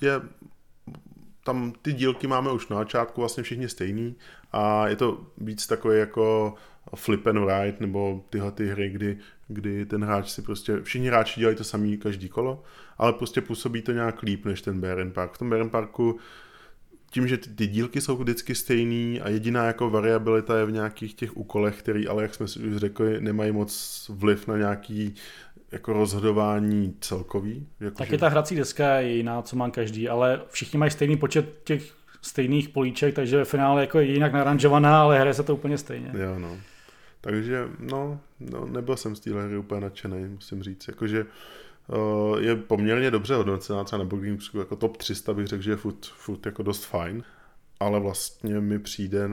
je 0.00 0.20
tam 1.44 1.72
ty 1.82 1.92
dílky 1.92 2.26
máme 2.26 2.52
už 2.52 2.68
na 2.68 2.76
začátku 2.76 3.20
vlastně 3.20 3.42
všichni 3.42 3.68
stejný 3.68 4.16
a 4.52 4.88
je 4.88 4.96
to 4.96 5.26
víc 5.38 5.66
takové 5.66 5.96
jako 5.96 6.54
flip 6.94 7.26
and 7.26 7.38
ride 7.38 7.76
nebo 7.80 8.24
tyhle 8.30 8.52
ty 8.52 8.68
hry, 8.68 8.90
kdy, 8.90 9.18
kdy 9.48 9.86
ten 9.86 10.04
hráč 10.04 10.30
si 10.30 10.42
prostě, 10.42 10.80
všichni 10.82 11.08
hráči 11.08 11.40
dělají 11.40 11.56
to 11.56 11.64
samý 11.64 11.98
každý 11.98 12.28
kolo, 12.28 12.62
ale 12.98 13.12
prostě 13.12 13.40
působí 13.40 13.82
to 13.82 13.92
nějak 13.92 14.22
líp 14.22 14.44
než 14.44 14.62
ten 14.62 14.80
Baren 14.80 15.12
Park. 15.12 15.32
V 15.32 15.38
tom 15.38 15.50
Baren 15.50 15.70
Parku 15.70 16.18
tím, 17.10 17.28
že 17.28 17.36
ty, 17.36 17.66
dílky 17.66 18.00
jsou 18.00 18.16
vždycky 18.16 18.54
stejný 18.54 19.20
a 19.20 19.28
jediná 19.28 19.64
jako 19.64 19.90
variabilita 19.90 20.58
je 20.58 20.64
v 20.64 20.72
nějakých 20.72 21.14
těch 21.14 21.36
úkolech, 21.36 21.78
který 21.78 22.08
ale, 22.08 22.22
jak 22.22 22.34
jsme 22.34 22.48
si 22.48 22.58
už 22.58 22.76
řekli, 22.76 23.20
nemají 23.20 23.52
moc 23.52 24.10
vliv 24.14 24.46
na 24.46 24.56
nějaký 24.56 25.14
jako 25.72 25.92
rozhodování 25.92 26.96
celkový. 27.00 27.66
Jako 27.80 27.98
Taky 27.98 28.10
že... 28.10 28.18
ta 28.18 28.28
hrací 28.28 28.56
deska 28.56 28.94
je 28.94 29.16
jiná, 29.16 29.42
co 29.42 29.56
má 29.56 29.70
každý, 29.70 30.08
ale 30.08 30.40
všichni 30.48 30.78
mají 30.78 30.90
stejný 30.90 31.16
počet 31.16 31.60
těch 31.64 31.94
stejných 32.22 32.68
políček, 32.68 33.14
takže 33.14 33.36
ve 33.36 33.44
finále 33.44 33.80
jako 33.80 33.98
je 33.98 34.06
jinak 34.06 34.32
naranžovaná, 34.32 35.02
ale 35.02 35.18
hraje 35.18 35.34
se 35.34 35.42
to 35.42 35.54
úplně 35.54 35.78
stejně. 35.78 36.12
Jo, 36.14 36.38
no. 36.38 36.56
Takže, 37.20 37.68
no, 37.78 38.20
no 38.40 38.66
nebyl 38.66 38.96
jsem 38.96 39.16
z 39.16 39.20
téhle 39.20 39.46
hry 39.46 39.56
úplně 39.56 39.80
nadšený, 39.80 40.28
musím 40.28 40.62
říct. 40.62 40.88
Jakože 40.88 41.20
uh, 41.20 41.28
je 42.38 42.56
poměrně 42.56 43.10
dobře 43.10 43.34
hodnocená, 43.34 43.84
třeba 43.84 43.98
na 43.98 44.04
Board 44.04 44.24
jako 44.58 44.76
top 44.76 44.96
300 44.96 45.34
bych 45.34 45.46
řekl, 45.46 45.62
že 45.62 45.70
je 45.70 45.76
furt, 45.76 46.06
furt 46.06 46.46
jako 46.46 46.62
dost 46.62 46.84
fajn, 46.84 47.22
ale 47.80 48.00
vlastně 48.00 48.60
mi 48.60 48.78
přijde, 48.78 49.30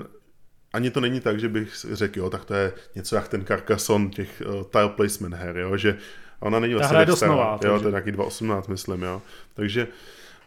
ani 0.73 0.91
to 0.91 1.01
není 1.01 1.19
tak, 1.19 1.39
že 1.39 1.49
bych 1.49 1.85
řekl, 1.91 2.19
jo, 2.19 2.29
tak 2.29 2.45
to 2.45 2.53
je 2.53 2.73
něco 2.95 3.15
jak 3.15 3.27
ten 3.27 3.45
Carcassonne 3.45 4.09
těch 4.09 4.41
uh, 4.45 4.63
tile 4.63 4.89
placement 4.89 5.35
her, 5.35 5.57
jo, 5.57 5.77
že 5.77 5.97
ona 6.39 6.59
není 6.59 6.73
vlastně 6.73 7.05
dost 7.05 7.21
nová, 7.21 7.59
jo, 7.63 7.79
to 7.79 7.87
je 7.87 7.91
taky 7.91 8.11
2.18, 8.11 8.63
myslím, 8.69 9.01
jo. 9.01 9.21
Takže 9.53 9.87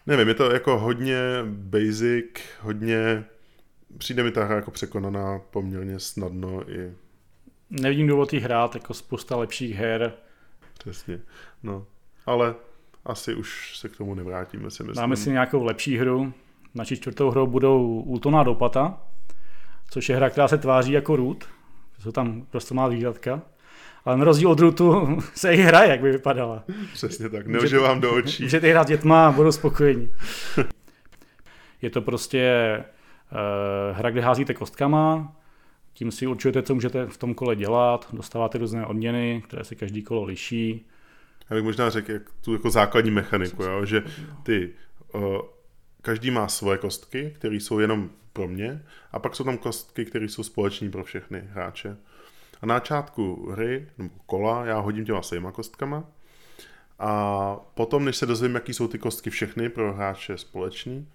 nevím, 0.06 0.28
je 0.28 0.34
to 0.34 0.52
jako 0.52 0.78
hodně 0.78 1.18
basic, 1.44 2.26
hodně 2.60 3.24
přijde 3.98 4.22
mi 4.22 4.30
ta 4.30 4.44
hra 4.44 4.56
jako 4.56 4.70
překonaná 4.70 5.40
poměrně 5.50 5.98
snadno 5.98 6.70
i... 6.70 6.92
Nevidím 7.70 8.06
důvod 8.06 8.32
jí 8.32 8.40
hrát, 8.40 8.74
jako 8.74 8.94
spousta 8.94 9.36
lepších 9.36 9.76
her. 9.76 10.12
Přesně, 10.78 11.20
no. 11.62 11.86
Ale 12.26 12.54
asi 13.04 13.35
už 13.35 13.78
se 13.78 13.88
k 13.88 13.96
tomu 13.96 14.14
nevrátíme, 14.14 14.70
si 14.70 14.83
myslím. 14.83 14.94
Dáme 14.94 15.16
si 15.16 15.30
nějakou 15.30 15.64
lepší 15.64 15.98
hru. 15.98 16.33
Naší 16.74 16.96
čtvrtou 16.96 17.30
hrou 17.30 17.46
budou 17.46 18.00
Ultona 18.00 18.42
Dopata, 18.42 19.02
což 19.90 20.09
je 20.09 20.16
hra, 20.16 20.30
která 20.30 20.48
se 20.48 20.59
tváří 20.59 20.92
jako 20.92 21.16
root. 21.16 21.44
Jsou 21.98 22.12
tam 22.12 22.46
prostě 22.50 22.74
má 22.74 22.88
výhledka 22.88 23.42
ale 24.04 24.16
na 24.16 24.24
rozdíl 24.24 24.50
od 24.50 24.61
Rutu 24.61 25.18
se 25.35 25.54
i 25.54 25.56
hraje, 25.56 25.90
jak 25.90 26.00
by 26.00 26.12
vypadala. 26.12 26.64
Přesně 26.92 27.28
tak, 27.28 27.46
nelže 27.46 27.78
vám 27.78 28.00
do 28.00 28.14
očí. 28.14 28.42
Můžete 28.42 28.70
hrát 28.70 28.88
dětma 28.88 29.28
a 29.28 29.33
budou 29.33 29.52
spokojení. 29.52 30.12
je 31.83 31.90
to 31.90 32.02
prostě 32.02 32.76
uh, 33.33 33.96
hra, 33.96 34.11
kde 34.11 34.20
házíte 34.20 34.54
kostkama, 34.54 35.33
tím 35.92 36.11
si 36.11 36.26
určujete, 36.26 36.62
co 36.62 36.74
můžete 36.74 37.06
v 37.06 37.16
tom 37.16 37.35
kole 37.35 37.56
dělat, 37.56 38.09
dostáváte 38.12 38.59
různé 38.59 38.87
odměny, 38.87 39.42
které 39.46 39.64
se 39.64 39.74
každý 39.74 40.02
kolo 40.02 40.24
liší. 40.24 40.87
Já 41.50 41.56
bych 41.56 41.64
možná 41.64 41.90
řekl 41.90 42.12
jak 42.12 42.22
tu 42.40 42.52
jako 42.52 42.70
základní 42.70 43.10
mechaniku, 43.10 43.62
jo, 43.62 43.84
že 43.84 44.04
ty, 44.42 44.72
uh, 45.14 45.40
každý 46.02 46.30
má 46.30 46.48
svoje 46.48 46.78
kostky, 46.78 47.34
které 47.38 47.56
jsou 47.56 47.78
jenom 47.78 48.10
pro 48.32 48.48
mě, 48.48 48.84
a 49.12 49.18
pak 49.18 49.36
jsou 49.36 49.44
tam 49.44 49.58
kostky, 49.58 50.04
které 50.04 50.24
jsou 50.24 50.42
společní 50.42 50.90
pro 50.90 51.04
všechny 51.04 51.42
hráče. 51.52 51.96
A 52.62 52.66
na 52.66 52.74
začátku 52.74 53.50
hry, 53.50 53.88
nebo 53.98 54.10
kola, 54.26 54.64
já 54.64 54.78
hodím 54.78 55.04
těma 55.04 55.22
svýma 55.22 55.52
kostkama. 55.52 56.04
A 56.98 57.56
potom, 57.74 58.04
než 58.04 58.16
se 58.16 58.26
dozvím, 58.26 58.54
jaký 58.54 58.74
jsou 58.74 58.88
ty 58.88 58.98
kostky 58.98 59.30
všechny 59.30 59.68
pro 59.68 59.92
hráče 59.92 60.38
společní, 60.38 61.08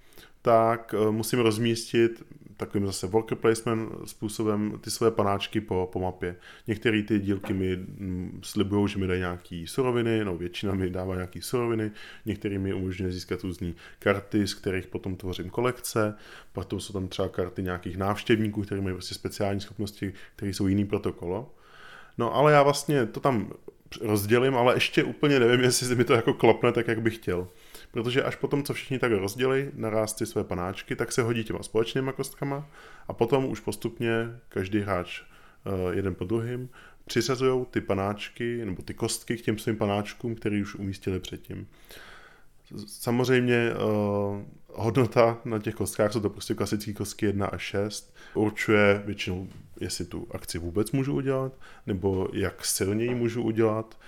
tak 0.46 0.94
eh, 0.94 1.12
musím 1.12 1.40
rozmístit 1.40 2.24
takovým 2.58 2.88
zase 2.88 3.08
worker 3.08 3.38
placement 3.38 3.92
způsobem 4.06 4.80
ty 4.82 4.92
své 4.92 5.12
panáčky 5.12 5.62
po, 5.62 5.90
po 5.94 6.00
mapě. 6.00 6.36
Některé 6.68 7.04
ty 7.04 7.20
dílky 7.20 7.54
mi 7.54 7.76
mm, 7.76 8.40
slibují, 8.44 8.88
že 8.88 9.00
mi 9.00 9.08
dají 9.08 9.20
nějaké 9.20 9.64
suroviny, 9.68 10.26
no 10.26 10.38
většina 10.38 10.74
mi 10.74 10.90
dává 10.90 11.16
nějaké 11.16 11.42
suroviny, 11.42 11.92
některý 12.26 12.58
mi 12.58 12.74
umožňuje 12.74 13.12
získat 13.12 13.42
různé 13.44 13.74
karty, 14.00 14.48
z 14.48 14.54
kterých 14.54 14.88
potom 14.88 15.16
tvořím 15.16 15.50
kolekce, 15.50 16.14
proto 16.54 16.80
jsou 16.80 16.94
tam 16.94 17.08
třeba 17.08 17.30
karty 17.30 17.64
nějakých 17.64 17.98
návštěvníků, 17.98 18.62
kteří 18.62 18.82
mají 18.82 18.96
prostě 18.96 19.16
speciální 19.16 19.62
schopnosti, 19.62 20.14
které 20.36 20.54
jsou 20.54 20.68
jiný 20.68 20.86
protokolo. 20.86 21.56
No 22.18 22.36
ale 22.36 22.54
já 22.54 22.64
vlastně 22.64 23.06
to 23.06 23.20
tam 23.20 23.52
rozdělím, 24.02 24.56
ale 24.56 24.74
ještě 24.74 25.04
úplně 25.04 25.40
nevím, 25.40 25.62
jestli 25.64 25.96
mi 25.96 26.04
to 26.04 26.14
jako 26.14 26.34
klapne 26.34 26.72
tak, 26.72 26.88
jak 26.88 27.02
bych 27.02 27.16
chtěl. 27.16 27.48
Protože 27.96 28.24
až 28.24 28.36
potom, 28.36 28.64
co 28.64 28.74
všichni 28.74 29.00
tak 29.00 29.12
rozdělí, 29.12 29.66
naráz 29.74 30.14
ty 30.14 30.26
své 30.26 30.44
panáčky, 30.44 30.96
tak 30.96 31.12
se 31.12 31.22
hodí 31.22 31.44
těma 31.44 31.64
společnýma 31.64 32.12
kostkama 32.12 32.70
a 33.08 33.14
potom 33.14 33.46
už 33.46 33.60
postupně 33.60 34.12
každý 34.50 34.80
hráč 34.80 35.22
eh, 35.22 35.96
jeden 35.96 36.16
po 36.16 36.26
druhým 36.26 36.70
přisazují 37.06 37.66
ty 37.72 37.82
panáčky 37.82 38.66
nebo 38.66 38.82
ty 38.82 38.94
kostky 38.94 39.38
k 39.38 39.42
těm 39.42 39.58
svým 39.58 39.78
panáčkům, 39.78 40.36
který 40.36 40.62
už 40.62 40.76
umístili 40.76 41.20
předtím. 41.20 41.68
Samozřejmě 42.88 43.72
uh, 43.74 44.42
hodnota 44.68 45.38
na 45.46 45.60
těch 45.60 45.76
kostkách 45.76 46.14
jsou 46.14 46.20
to 46.20 46.30
prostě 46.30 46.54
klasické 46.54 46.94
kostky 46.94 47.26
1 47.26 47.48
až 47.48 47.62
6. 47.62 48.16
Určuje 48.34 49.04
většinou, 49.06 49.48
jestli 49.80 50.06
tu 50.06 50.28
akci 50.32 50.58
vůbec 50.58 50.92
můžu 50.92 51.16
udělat, 51.16 51.54
nebo 51.88 52.28
jak 52.34 52.66
silně 52.66 53.06
ji 53.06 53.16
můžu 53.16 53.44
udělat. 53.44 54.00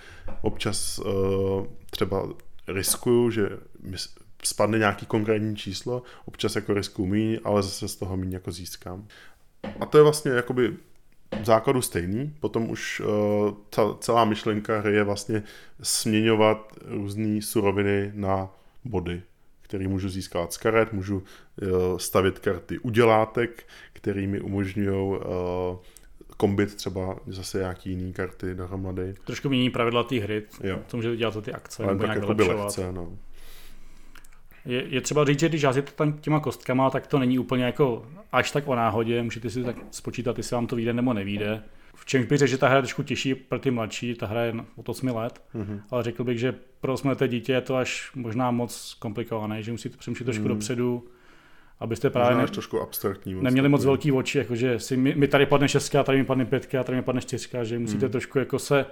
Občas 0.41 0.99
uh, 0.99 1.67
třeba 1.89 2.29
riskuju, 2.67 3.31
že 3.31 3.49
spadne 4.43 4.77
nějaký 4.77 5.05
konkrétní 5.05 5.55
číslo, 5.55 6.03
občas 6.25 6.55
jako 6.55 6.73
riskuju 6.73 7.07
míň, 7.07 7.39
ale 7.43 7.63
zase 7.63 7.87
z 7.87 7.95
toho 7.95 8.17
míň 8.17 8.31
jako 8.31 8.51
získám. 8.51 9.07
A 9.79 9.85
to 9.85 9.97
je 9.97 10.03
vlastně 10.03 10.31
jakoby 10.31 10.73
v 11.41 11.45
základu 11.45 11.81
stejný, 11.81 12.33
potom 12.39 12.69
už 12.69 12.99
uh, 12.99 13.95
celá 13.99 14.25
myšlenka 14.25 14.79
hry 14.79 14.95
je 14.95 15.03
vlastně 15.03 15.43
směňovat 15.81 16.73
různé 16.85 17.41
suroviny 17.41 18.11
na 18.13 18.49
body, 18.85 19.21
který 19.61 19.87
můžu 19.87 20.09
získat 20.09 20.53
z 20.53 20.57
karet, 20.57 20.93
můžu 20.93 21.17
uh, 21.17 21.97
stavit 21.97 22.39
karty 22.39 22.79
udělátek, 22.79 23.67
který 23.93 24.27
mi 24.27 24.41
umožňují 24.41 25.17
uh, 25.17 25.21
kombit 26.37 26.75
třeba 26.75 27.19
zase 27.27 27.57
nějaký 27.57 27.89
jiný 27.89 28.13
karty 28.13 28.55
dohromady. 28.55 29.15
Trošku 29.25 29.49
mění 29.49 29.69
pravidla 29.69 30.03
té 30.03 30.19
hry, 30.19 30.43
jo. 30.63 30.79
to 30.87 30.97
může 30.97 31.15
dělat 31.15 31.43
ty 31.43 31.53
akce, 31.53 31.83
Ale 31.83 31.93
nebo 31.93 32.07
tak 32.07 32.15
nějak 32.15 32.29
jako 32.29 32.53
lehce, 32.53 32.91
no. 32.91 33.17
Je, 34.67 34.83
je 34.87 35.01
třeba 35.01 35.25
říct, 35.25 35.39
že 35.39 35.49
když 35.49 35.63
házíte 35.63 35.91
tam 35.91 36.13
těma 36.13 36.39
kostkama, 36.39 36.89
tak 36.89 37.07
to 37.07 37.19
není 37.19 37.39
úplně 37.39 37.63
jako 37.63 38.05
až 38.31 38.51
tak 38.51 38.67
o 38.67 38.75
náhodě, 38.75 39.23
můžete 39.23 39.49
si 39.49 39.63
tak 39.63 39.75
spočítat, 39.91 40.37
jestli 40.37 40.53
vám 40.53 40.67
to 40.67 40.75
vyjde 40.75 40.93
nebo 40.93 41.13
nevíde. 41.13 41.63
V 41.95 42.05
čemž 42.05 42.25
bych 42.25 42.37
řekl, 42.37 42.49
že 42.51 42.57
ta 42.57 42.67
hra 42.67 42.75
je 42.75 42.81
trošku 42.81 43.03
těžší 43.03 43.35
pro 43.35 43.59
ty 43.59 43.71
mladší, 43.71 44.15
ta 44.15 44.25
hra 44.25 44.43
je 44.43 44.53
o 44.75 44.91
8 44.91 45.07
let, 45.07 45.41
mm-hmm. 45.55 45.81
ale 45.91 46.03
řekl 46.03 46.23
bych, 46.23 46.39
že 46.39 46.55
pro 46.81 46.93
8 46.93 47.15
dítě 47.27 47.53
je 47.53 47.61
to 47.61 47.75
až 47.75 48.11
možná 48.15 48.51
moc 48.51 48.93
komplikované, 48.99 49.63
že 49.63 49.71
musíte 49.71 49.97
přemýšlet 49.97 50.25
trošku 50.25 50.43
mm. 50.43 50.47
dopředu, 50.47 51.07
abyste 51.79 52.09
právě 52.09 52.37
ne, 52.37 52.47
trošku 52.47 52.81
abstraktní 52.81 53.33
moc 53.33 53.43
neměli 53.43 53.69
moc 53.69 53.85
velký 53.85 54.11
oči, 54.11 54.37
jakože 54.37 54.79
si 54.79 54.97
mi, 54.97 55.15
mi 55.15 55.27
tady 55.27 55.45
padne 55.45 55.69
šestka, 55.69 56.03
tady 56.03 56.17
mi 56.17 56.25
padne 56.25 56.45
pětka, 56.45 56.83
tady 56.83 56.95
mi 56.95 57.01
padne 57.01 57.21
čtyřka, 57.21 57.63
že 57.63 57.79
musíte 57.79 58.05
hmm. 58.05 58.11
trošku 58.11 58.39
jako 58.39 58.59
se 58.59 58.85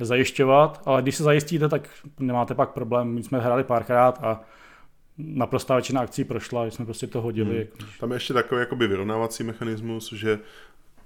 zajišťovat, 0.00 0.82
ale 0.86 1.02
když 1.02 1.16
se 1.16 1.22
zajistíte, 1.22 1.68
tak 1.68 1.88
nemáte 2.18 2.54
pak 2.54 2.70
problém. 2.70 3.08
My 3.08 3.22
jsme 3.22 3.40
hráli 3.40 3.64
párkrát 3.64 4.18
a 4.22 4.40
naprostá 5.24 5.74
většina 5.74 6.00
akcí 6.00 6.24
prošla, 6.24 6.66
jsme 6.66 6.84
prostě 6.84 7.06
to 7.06 7.20
hodili. 7.20 7.50
Hmm. 7.50 7.58
Jako, 7.58 7.76
Tam 8.00 8.10
je 8.10 8.16
ještě 8.16 8.34
takový 8.34 8.60
jakoby 8.60 8.86
vyrovnávací 8.86 9.44
mechanismus, 9.44 10.12
že 10.12 10.38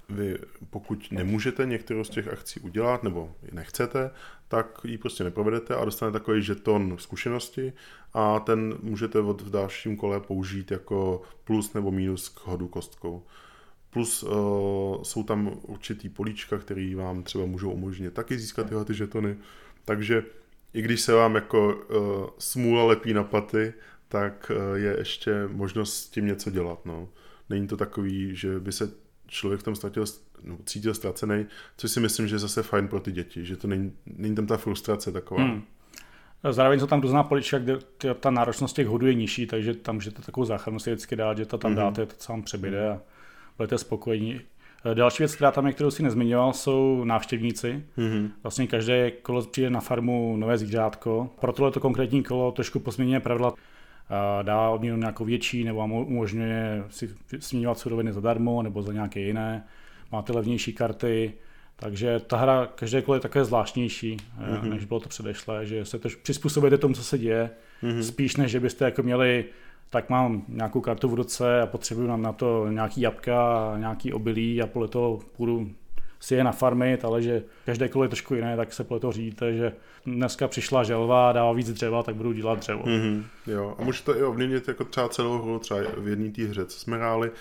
vy 0.09 0.37
pokud 0.69 1.11
nemůžete 1.11 1.65
některou 1.65 2.03
z 2.03 2.09
těch 2.09 2.27
akcí 2.27 2.59
udělat 2.59 3.03
nebo 3.03 3.31
nechcete, 3.51 4.11
tak 4.47 4.79
ji 4.83 4.97
prostě 4.97 5.23
neprovedete 5.23 5.75
a 5.75 5.85
dostanete 5.85 6.19
takový 6.19 6.43
žeton 6.43 6.95
zkušenosti 6.99 7.73
a 8.13 8.39
ten 8.39 8.77
můžete 8.81 9.21
v 9.21 9.49
dalším 9.49 9.97
kole 9.97 10.19
použít 10.19 10.71
jako 10.71 11.21
plus 11.43 11.73
nebo 11.73 11.91
minus 11.91 12.29
k 12.29 12.47
hodu 12.47 12.67
kostkou. 12.67 13.23
Plus 13.89 14.23
uh, 14.23 14.31
jsou 15.03 15.23
tam 15.23 15.51
určitý 15.61 16.09
políčka, 16.09 16.57
které 16.57 16.95
vám 16.95 17.23
třeba 17.23 17.45
můžou 17.45 17.71
umožnit 17.71 18.13
taky 18.13 18.39
získat 18.39 18.67
tyhle 18.67 18.85
ty 18.85 18.93
žetony. 18.93 19.37
Takže 19.85 20.23
i 20.73 20.81
když 20.81 21.01
se 21.01 21.13
vám 21.13 21.35
jako 21.35 21.75
uh, 21.75 22.29
smůla 22.37 22.85
lepí 22.85 23.13
na 23.13 23.23
paty, 23.23 23.73
tak 24.07 24.51
uh, 24.55 24.75
je 24.75 24.95
ještě 24.97 25.47
možnost 25.47 25.93
s 25.93 26.09
tím 26.09 26.25
něco 26.25 26.51
dělat. 26.51 26.85
No. 26.85 27.09
Není 27.49 27.67
to 27.67 27.77
takový, 27.77 28.35
že 28.35 28.59
by 28.59 28.71
se 28.71 28.91
člověk 29.27 29.61
v 29.61 29.63
tom 29.63 29.75
ztratil, 29.75 30.05
no, 30.43 30.57
cítil 30.65 30.93
ztracený, 30.93 31.45
což 31.77 31.91
si 31.91 31.99
myslím, 31.99 32.27
že 32.27 32.35
je 32.35 32.39
zase 32.39 32.63
fajn 32.63 32.87
pro 32.87 32.99
ty 32.99 33.11
děti, 33.11 33.45
že 33.45 33.57
to 33.57 33.67
není, 33.67 33.93
není 34.05 34.35
tam 34.35 34.47
ta 34.47 34.57
frustrace 34.57 35.11
taková. 35.11 35.43
Hmm. 35.43 35.63
Zároveň 36.51 36.79
jsou 36.79 36.87
tam 36.87 37.01
různá 37.01 37.23
polička, 37.23 37.59
kde 37.59 37.77
ta 38.19 38.31
náročnost 38.31 38.75
těch 38.75 38.87
hodů 38.87 39.07
je 39.07 39.13
nižší, 39.13 39.47
takže 39.47 39.73
tam 39.73 39.95
můžete 39.95 40.21
takovou 40.21 40.45
záchranu 40.45 40.79
si 40.79 40.89
vždycky 40.89 41.15
dát, 41.15 41.37
že 41.37 41.45
to 41.45 41.57
tam 41.57 41.71
mm-hmm. 41.71 41.75
dáte, 41.75 42.05
to 42.05 42.15
sám 42.17 42.43
přebyde 42.43 42.89
a 42.89 43.01
budete 43.57 43.77
spokojení. 43.77 44.41
Eh, 44.85 44.95
další 44.95 45.23
věc, 45.23 45.35
která 45.35 45.51
tam 45.51 45.67
je, 45.67 45.73
kterou 45.73 45.91
si 45.91 46.03
nezmiňoval, 46.03 46.53
jsou 46.53 47.03
návštěvníci. 47.03 47.83
Mm-hmm. 47.97 48.29
Vlastně 48.43 48.67
každé 48.67 49.11
kolo 49.11 49.45
přijde 49.45 49.69
na 49.69 49.79
farmu 49.79 50.37
nové 50.37 50.57
zvířátko. 50.57 51.29
Pro 51.41 51.53
tohle 51.53 51.71
konkrétní 51.71 52.23
kolo 52.23 52.51
trošku 52.51 52.79
pozměňuje 52.79 53.19
pravidla 53.19 53.53
dá 54.41 54.69
odměnu 54.69 54.97
nějakou 54.97 55.25
větší 55.25 55.63
nebo 55.63 55.79
vám 55.79 55.91
umožňuje 55.91 56.83
si 56.89 57.09
směňovat 57.39 57.79
suroviny 57.79 58.13
zadarmo 58.13 58.61
nebo 58.61 58.81
za 58.81 58.93
nějaké 58.93 59.19
jiné. 59.19 59.63
Máte 60.11 60.33
levnější 60.33 60.73
karty, 60.73 61.33
takže 61.75 62.19
ta 62.19 62.37
hra 62.37 62.69
každé 62.75 63.01
kolo 63.01 63.15
je 63.15 63.21
také 63.21 63.45
zvláštnější, 63.45 64.17
mm-hmm. 64.17 64.69
než 64.69 64.85
bylo 64.85 64.99
to 64.99 65.09
předešlé, 65.09 65.65
že 65.65 65.85
se 65.85 65.99
to 65.99 66.09
přizpůsobujete 66.23 66.77
tomu, 66.77 66.93
co 66.93 67.03
se 67.03 67.17
děje, 67.17 67.49
mm-hmm. 67.83 67.99
spíš 67.99 68.35
než, 68.35 68.51
že 68.51 68.59
byste 68.59 68.85
jako 68.85 69.03
měli 69.03 69.45
tak 69.89 70.09
mám 70.09 70.43
nějakou 70.47 70.81
kartu 70.81 71.09
v 71.09 71.13
ruce 71.13 71.61
a 71.61 71.67
potřebuju 71.67 72.07
nám 72.07 72.21
na 72.21 72.33
to 72.33 72.67
nějaký 72.69 73.01
jabka, 73.01 73.73
nějaký 73.77 74.13
obilí 74.13 74.61
a 74.61 74.67
podle 74.67 74.87
toho 74.87 75.19
půjdu 75.37 75.69
si 76.19 76.35
je 76.35 76.43
nafarmit, 76.43 77.05
ale 77.05 77.21
že 77.21 77.43
každé 77.65 77.89
kolo 77.89 78.05
je 78.05 78.09
trošku 78.09 78.35
jiné, 78.35 78.57
tak 78.57 78.73
se 78.73 78.83
podle 78.83 78.99
toho 78.99 79.13
řídíte, 79.13 79.53
že 79.53 79.73
dneska 80.05 80.47
přišla 80.47 80.83
želva, 80.83 81.31
dává 81.31 81.53
víc 81.53 81.71
dřeva, 81.71 82.03
tak 82.03 82.15
budu 82.15 82.31
dělat 82.31 82.59
dřevo. 82.59 82.83
Mm-hmm, 82.83 83.23
jo, 83.47 83.75
a 83.79 83.83
může 83.83 84.03
to 84.03 84.17
i 84.17 84.23
ovlivnit 84.23 84.67
jako 84.67 84.83
třeba 84.83 85.09
celou 85.09 85.41
hru, 85.41 85.59
třeba 85.59 85.79
v 85.97 86.07
jedné 86.07 86.31
té 86.31 86.43
hře, 86.43 86.65
co 86.65 86.79
jsme 86.79 86.97
hráli, 86.97 87.31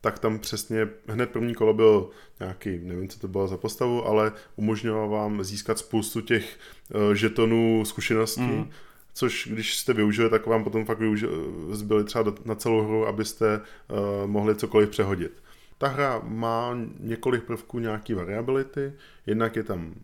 tak 0.00 0.18
tam 0.18 0.38
přesně 0.38 0.88
hned 1.08 1.30
první 1.30 1.54
kolo 1.54 1.74
byl 1.74 2.10
nějaký, 2.40 2.78
nevím, 2.82 3.08
co 3.08 3.18
to 3.18 3.28
bylo 3.28 3.48
za 3.48 3.56
postavu, 3.56 4.06
ale 4.06 4.32
umožňoval 4.56 5.08
vám 5.08 5.44
získat 5.44 5.78
spoustu 5.78 6.20
těch 6.20 6.58
uh, 6.94 7.12
žetonů 7.12 7.84
zkušeností, 7.84 8.40
mm. 8.40 8.70
což 9.14 9.48
když 9.52 9.76
jste 9.78 9.92
využili, 9.92 10.30
tak 10.30 10.46
vám 10.46 10.64
potom 10.64 10.84
fakt 10.84 10.98
využili, 10.98 11.32
zbyli 11.70 12.04
třeba 12.04 12.34
na 12.44 12.54
celou 12.54 12.82
hru, 12.82 13.06
abyste 13.06 13.60
uh, 13.60 14.26
mohli 14.26 14.54
cokoliv 14.54 14.90
přehodit. 14.90 15.41
Ta 15.82 15.88
hra 15.88 16.20
má 16.24 16.78
několik 16.98 17.44
prvků 17.44 17.78
nějaký 17.78 18.14
variability, 18.14 18.92
jednak 19.26 19.56
je 19.56 19.62
tam 19.62 19.94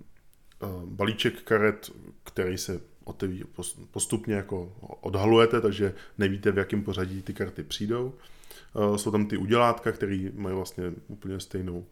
uh, 0.62 0.84
balíček 0.84 1.42
karet, 1.42 1.90
který 2.24 2.58
se 2.58 2.80
postupně 3.90 4.34
jako 4.34 4.72
odhalujete, 5.00 5.60
takže 5.60 5.94
nevíte, 6.18 6.52
v 6.52 6.58
jakém 6.58 6.82
pořadí 6.82 7.22
ty 7.22 7.34
karty 7.34 7.62
přijdou. 7.62 8.14
Uh, 8.74 8.96
jsou 8.96 9.10
tam 9.10 9.26
ty 9.26 9.36
udělátka, 9.36 9.92
které 9.92 10.30
mají 10.34 10.56
vlastně 10.56 10.92
úplně 11.08 11.40
stejnou, 11.40 11.86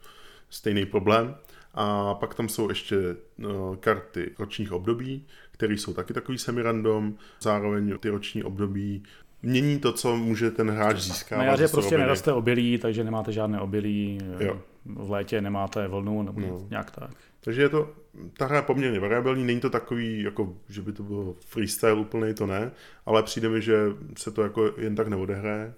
stejný 0.51 0.87
problém. 0.87 1.37
A 1.75 2.14
pak 2.14 2.35
tam 2.35 2.49
jsou 2.49 2.68
ještě 2.68 2.96
uh, 3.38 3.77
karty 3.77 4.35
ročních 4.38 4.72
období, 4.72 5.27
které 5.51 5.75
jsou 5.75 5.94
taky 5.94 6.14
takový 6.14 6.38
semirandom. 6.38 7.14
Zároveň 7.40 7.99
ty 7.99 8.09
roční 8.09 8.42
období 8.42 9.03
mění 9.47 9.79
to, 9.79 9.93
co 9.93 10.17
může 10.17 10.51
ten 10.51 10.71
hráč 10.71 11.01
získat. 11.01 11.39
Na 11.39 11.45
jaře 11.45 11.69
prostě 11.69 11.99
neroste 11.99 12.33
obilí, 12.33 12.79
takže 12.79 13.05
nemáte 13.05 13.33
žádné 13.33 13.61
obilí. 13.61 14.19
Jo. 14.39 14.61
V 14.85 15.11
létě 15.11 15.41
nemáte 15.41 15.89
vlnu 15.89 16.23
nebo 16.23 16.41
no. 16.41 16.67
nějak 16.71 16.91
tak. 16.91 17.11
Takže 17.41 17.63
je 17.63 17.69
to, 17.69 17.91
ta 18.37 18.47
hra 18.47 18.57
je 18.57 18.63
poměrně 18.63 19.01
variabilní, 19.01 19.45
není 19.45 19.61
to 19.61 19.71
takový, 19.71 20.23
jako, 20.23 20.55
že 20.69 20.83
by 20.83 20.93
to 20.93 21.03
bylo 21.03 21.37
freestyle 21.41 21.93
úplný, 21.93 22.35
to 22.35 22.47
ne, 22.47 22.71
ale 23.07 23.23
přijde 23.23 23.49
mi, 23.49 23.63
že 23.63 23.77
se 24.19 24.31
to 24.31 24.43
jako 24.43 24.73
jen 24.79 24.95
tak 24.95 25.09
neodehraje. 25.09 25.75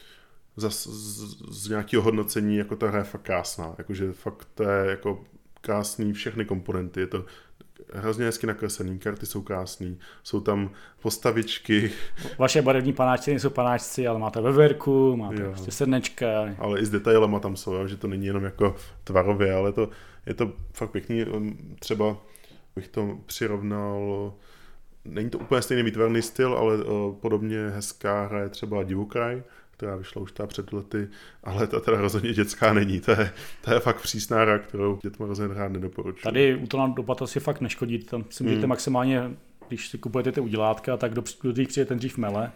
Zas 0.56 0.86
z, 0.86 1.64
z 1.64 1.68
nějakého 1.68 2.02
hodnocení, 2.02 2.56
jako 2.56 2.76
ta 2.76 2.88
hra 2.88 2.98
je 2.98 3.04
fakt 3.04 3.22
krásná, 3.22 3.74
jakože 3.78 4.12
fakt 4.12 4.48
to 4.54 4.62
je 4.62 4.90
jako 4.90 5.24
krásný 5.60 6.12
všechny 6.12 6.44
komponenty, 6.44 7.00
je 7.00 7.06
to 7.06 7.24
hrozně 7.92 8.24
hezky 8.24 8.46
nakreslený, 8.46 8.98
karty 8.98 9.26
jsou 9.26 9.42
krásný, 9.42 9.98
jsou 10.22 10.40
tam 10.40 10.70
postavičky. 11.02 11.90
Vaše 12.38 12.62
barevní 12.62 12.92
panáčci 12.92 13.30
nejsou 13.30 13.50
panáčci, 13.50 14.06
ale 14.06 14.18
máte 14.18 14.40
veverku, 14.40 15.16
máte 15.16 15.42
jo. 15.42 15.50
prostě 15.50 15.70
srdnečka. 15.70 16.26
Ale 16.58 16.80
i 16.80 16.86
s 16.86 16.90
detailama 16.90 17.40
tam 17.40 17.56
jsou, 17.56 17.86
že 17.86 17.96
to 17.96 18.08
není 18.08 18.26
jenom 18.26 18.44
jako 18.44 18.76
tvarově, 19.04 19.54
ale 19.54 19.72
to, 19.72 19.90
je 20.26 20.34
to 20.34 20.52
fakt 20.72 20.90
pěkný. 20.90 21.24
Třeba 21.78 22.16
bych 22.76 22.88
to 22.88 23.18
přirovnal, 23.26 24.32
není 25.04 25.30
to 25.30 25.38
úplně 25.38 25.62
stejný 25.62 25.82
výtvarný 25.82 26.22
styl, 26.22 26.54
ale 26.54 26.76
podobně 27.20 27.68
hezká 27.68 28.26
hra 28.26 28.40
je 28.40 28.48
třeba 28.48 28.82
Divokraj, 28.82 29.42
která 29.78 29.96
vyšla 29.96 30.22
už 30.22 30.32
ta 30.32 30.46
před 30.46 30.72
lety, 30.72 31.08
ale 31.44 31.66
ta 31.66 31.80
teda 31.80 32.00
rozhodně 32.00 32.32
dětská 32.32 32.72
není. 32.72 33.00
To 33.00 33.10
je, 33.10 33.32
to 33.64 33.72
je 33.72 33.80
fakt 33.80 34.00
přísná 34.00 34.40
hra, 34.40 34.58
kterou 34.58 34.98
dětma 35.02 35.26
rozhodně 35.26 35.54
hrát 35.54 35.72
nedoporučuji. 35.72 36.22
Tady 36.22 36.56
útočná 36.56 36.86
dopad 36.86 37.22
asi 37.22 37.40
fakt 37.40 37.60
neškodí. 37.60 37.98
Tam 37.98 38.24
si 38.30 38.42
můžete 38.42 38.60
hmm. 38.60 38.68
maximálně, 38.68 39.30
když 39.68 39.88
si 39.88 39.98
kupujete 39.98 40.32
ty 40.32 40.40
udělátka, 40.40 40.96
tak 40.96 41.14
do, 41.14 41.22
do 41.42 41.52
přijde 41.52 41.84
ten 41.84 41.98
dřív 41.98 42.18
mele, 42.18 42.52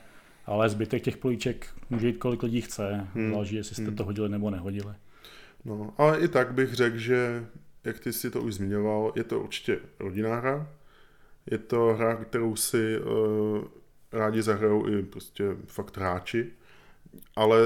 ale 0.47 0.69
zbytek 0.69 1.03
těch 1.03 1.17
políček 1.17 1.67
může 1.91 2.07
jít 2.07 2.19
kolik 2.19 2.43
lidí 2.43 2.61
chce. 2.61 3.07
Hmm. 3.15 3.31
Záleží, 3.31 3.57
jestli 3.57 3.75
jste 3.75 3.85
hmm. 3.85 3.97
to 3.97 4.05
hodili 4.05 4.29
nebo 4.29 4.51
nehodili. 4.51 4.95
No, 5.65 5.95
ale 5.99 6.19
i 6.19 6.29
tak 6.29 6.55
bych 6.55 6.75
řekl, 6.75 6.99
že 6.99 7.47
jak 7.85 7.99
ty 7.99 8.13
si 8.13 8.31
to 8.31 8.43
už 8.43 8.55
zmiňoval, 8.55 9.13
je 9.17 9.25
to 9.25 9.41
určitě 9.41 9.79
rodinná 9.99 10.37
hra. 10.37 10.69
Je 11.51 11.59
to 11.59 11.95
hra, 11.99 12.17
kterou 12.17 12.57
si 12.57 12.99
uh, 12.99 13.65
rádi 14.13 14.43
zahrajou 14.43 14.89
i 14.89 15.03
prostě 15.03 15.45
fakt 15.67 15.97
hráči, 15.97 16.53
ale 17.37 17.59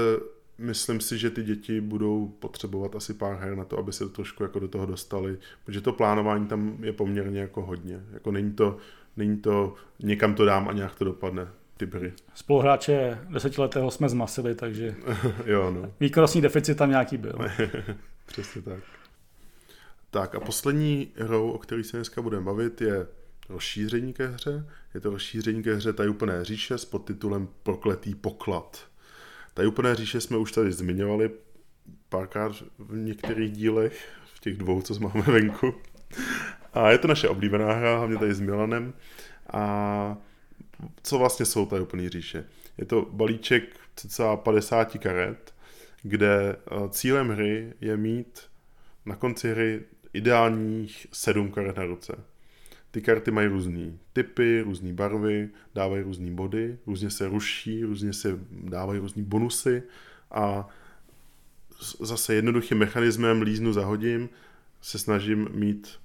myslím 0.57 0.99
si, 0.99 1.17
že 1.17 1.29
ty 1.29 1.43
děti 1.43 1.81
budou 1.81 2.27
potřebovat 2.27 2.95
asi 2.95 3.13
pár 3.13 3.37
her 3.37 3.55
na 3.55 3.65
to, 3.65 3.77
aby 3.77 3.93
se 3.93 4.09
trošku 4.09 4.43
jako 4.43 4.59
do 4.59 4.67
toho 4.67 4.85
dostali, 4.85 5.37
protože 5.65 5.81
to 5.81 5.93
plánování 5.93 6.47
tam 6.47 6.77
je 6.83 6.93
poměrně 6.93 7.39
jako 7.39 7.61
hodně. 7.61 8.03
Jako 8.11 8.31
není 8.31 8.53
to, 8.53 8.77
není 9.17 9.37
to 9.37 9.75
někam 9.99 10.35
to 10.35 10.45
dám 10.45 10.67
a 10.67 10.73
nějak 10.73 10.95
to 10.95 11.05
dopadne 11.05 11.47
ty 11.77 11.85
hry. 11.85 12.13
Spoluhráče 12.33 13.19
desetiletého 13.29 13.91
jsme 13.91 14.09
zmasili, 14.09 14.55
takže 14.55 14.95
jo, 15.45 15.71
no. 15.71 15.91
výkonnostní 15.99 16.41
deficit 16.41 16.75
tam 16.75 16.89
nějaký 16.89 17.17
byl. 17.17 17.33
Přesně 18.25 18.61
tak. 18.61 18.83
Tak 20.11 20.35
a 20.35 20.39
poslední 20.39 21.11
hrou, 21.15 21.51
o 21.51 21.57
které 21.57 21.83
se 21.83 21.97
dneska 21.97 22.21
budeme 22.21 22.45
bavit, 22.45 22.81
je 22.81 23.07
rozšíření 23.49 24.13
ke 24.13 24.27
hře. 24.27 24.65
Je 24.93 25.01
to 25.01 25.09
rozšíření 25.09 25.63
ke 25.63 25.75
hře 25.75 25.93
Tajuplné 25.93 26.45
říše 26.45 26.77
s 26.77 26.85
podtitulem 26.85 27.47
Prokletý 27.63 28.15
poklad. 28.15 28.87
Tajuplné 29.57 29.95
říše 29.95 30.21
jsme 30.21 30.37
už 30.37 30.51
tady 30.51 30.71
zmiňovali 30.71 31.31
párkrát 32.09 32.51
v 32.77 32.97
některých 32.97 33.51
dílech, 33.51 34.09
v 34.35 34.39
těch 34.39 34.57
dvou, 34.57 34.81
co 34.81 34.99
máme 34.99 35.21
venku. 35.27 35.73
A 36.73 36.89
je 36.91 36.97
to 36.97 37.07
naše 37.07 37.29
oblíbená 37.29 37.73
hra, 37.73 37.97
hlavně 37.97 38.17
tady 38.17 38.33
s 38.33 38.39
Milanem. 38.39 38.93
A 39.53 40.17
co 41.03 41.17
vlastně 41.17 41.45
jsou 41.45 41.65
Tajuplné 41.65 42.09
říše? 42.09 42.45
Je 42.77 42.85
to 42.85 43.07
balíček 43.11 43.63
cca 43.95 44.35
50 44.35 44.97
karet, 44.97 45.53
kde 46.01 46.55
eh, 46.55 46.89
cílem 46.89 47.29
hry 47.29 47.73
je 47.81 47.97
mít 47.97 48.41
na 49.05 49.15
konci 49.15 49.51
hry 49.51 49.83
ideálních 50.13 51.07
sedm 51.13 51.51
karet 51.51 51.77
na 51.77 51.85
ruce. 51.85 52.15
Ty 52.91 53.01
karty 53.01 53.31
mají 53.31 53.47
různé 53.47 53.91
typy, 54.13 54.61
různé 54.61 54.93
barvy, 54.93 55.49
dávají 55.75 56.03
různé 56.03 56.31
body, 56.31 56.77
různě 56.87 57.09
se 57.09 57.27
ruší, 57.27 57.83
různě 57.83 58.13
se 58.13 58.39
dávají 58.51 58.99
různé 58.99 59.23
bonusy 59.23 59.83
a 60.31 60.69
zase 61.99 62.35
jednoduchým 62.35 62.77
mechanismem 62.77 63.41
líznu 63.41 63.73
zahodím 63.73 64.29
se 64.81 64.99
snažím 64.99 65.47
mít 65.51 65.99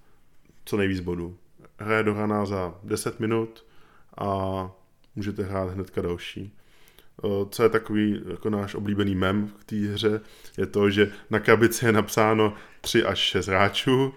co 0.64 0.76
nejvíc 0.76 1.00
bodů. 1.00 1.36
Hra 1.78 1.96
je 1.96 2.02
dohraná 2.02 2.46
za 2.46 2.74
10 2.84 3.20
minut 3.20 3.64
a 4.18 4.70
můžete 5.16 5.42
hrát 5.42 5.70
hnedka 5.70 6.02
další. 6.02 6.54
Co 7.50 7.62
je 7.62 7.68
takový 7.68 8.22
jako 8.30 8.50
náš 8.50 8.74
oblíbený 8.74 9.14
mem 9.14 9.52
v 9.58 9.64
té 9.64 9.76
hře, 9.76 10.20
je 10.58 10.66
to, 10.66 10.90
že 10.90 11.12
na 11.30 11.40
krabici 11.40 11.86
je 11.86 11.92
napsáno 11.92 12.54
3 12.80 13.04
až 13.04 13.18
6 13.18 13.46
hráčů, 13.46 14.14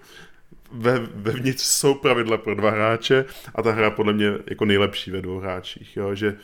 ve, 0.71 0.99
vevnitř 0.99 1.63
jsou 1.63 1.93
pravidla 1.93 2.37
pro 2.37 2.55
dva 2.55 2.71
hráče 2.71 3.25
a 3.55 3.61
ta 3.61 3.71
hra 3.71 3.91
podle 3.91 4.13
mě 4.13 4.31
jako 4.47 4.65
nejlepší 4.65 5.11
ve 5.11 5.21
dvou 5.21 5.39
hráčích, 5.39 5.97
jo, 5.97 6.15
že 6.15 6.37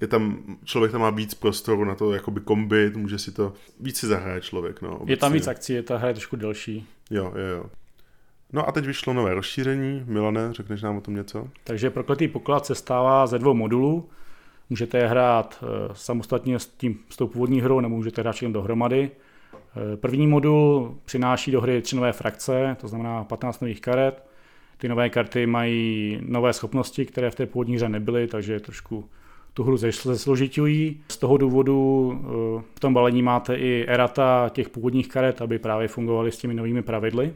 je 0.00 0.06
tam, 0.06 0.38
člověk 0.64 0.92
tam 0.92 1.00
má 1.00 1.10
víc 1.10 1.34
prostoru 1.34 1.84
na 1.84 1.94
to 1.94 2.12
jakoby 2.12 2.40
kombit, 2.40 2.96
může 2.96 3.18
si 3.18 3.32
to, 3.32 3.52
víc 3.80 3.98
si 3.98 4.06
zahraje 4.06 4.40
člověk, 4.40 4.82
no. 4.82 4.96
Obecně. 4.96 5.12
Je 5.12 5.16
tam 5.16 5.32
víc 5.32 5.46
akcí, 5.46 5.72
je 5.72 5.82
ta 5.82 5.96
hra 5.96 6.08
je 6.08 6.14
trošku 6.14 6.36
delší. 6.36 6.86
Jo, 7.10 7.32
jo, 7.36 7.56
jo. 7.56 7.64
No 8.52 8.68
a 8.68 8.72
teď 8.72 8.86
vyšlo 8.86 9.12
nové 9.12 9.34
rozšíření. 9.34 10.02
Milane, 10.06 10.52
řekneš 10.52 10.82
nám 10.82 10.96
o 10.96 11.00
tom 11.00 11.14
něco? 11.14 11.48
Takže 11.64 11.90
prokletý 11.90 12.28
poklad 12.28 12.66
se 12.66 12.74
stává 12.74 13.26
ze 13.26 13.38
dvou 13.38 13.54
modulů. 13.54 14.08
Můžete 14.70 14.98
je 14.98 15.06
hrát 15.06 15.64
eh, 15.64 15.66
samostatně 15.92 16.58
s, 16.58 16.66
tím, 16.66 16.98
s 17.08 17.16
tou 17.16 17.26
původní 17.26 17.60
hrou, 17.60 17.80
nebo 17.80 17.96
můžete 17.96 18.22
hrát 18.22 18.32
všechny 18.32 18.52
dohromady. 18.52 19.10
Eh, 19.54 19.96
první 19.96 20.26
modul 20.26 20.94
přináší 21.04 21.50
do 21.50 21.60
hry 21.60 21.82
tři 21.82 21.96
nové 21.96 22.12
frakce, 22.12 22.76
to 22.80 22.88
znamená 22.88 23.24
15 23.24 23.60
nových 23.60 23.80
karet. 23.80 24.24
Ty 24.76 24.88
nové 24.88 25.10
karty 25.10 25.46
mají 25.46 26.18
nové 26.26 26.52
schopnosti, 26.52 27.06
které 27.06 27.30
v 27.30 27.34
té 27.34 27.46
původní 27.46 27.76
hře 27.76 27.88
nebyly, 27.88 28.26
takže 28.26 28.60
trošku 28.60 29.08
tu 29.54 29.64
hru 29.64 29.76
zesložitují. 29.76 31.02
Z 31.08 31.16
toho 31.16 31.36
důvodu 31.36 32.12
eh, 32.14 32.62
v 32.74 32.80
tom 32.80 32.94
balení 32.94 33.22
máte 33.22 33.54
i 33.54 33.84
erata 33.88 34.48
těch 34.48 34.68
původních 34.68 35.08
karet, 35.08 35.42
aby 35.42 35.58
právě 35.58 35.88
fungovaly 35.88 36.32
s 36.32 36.38
těmi 36.38 36.54
novými 36.54 36.82
pravidly. 36.82 37.34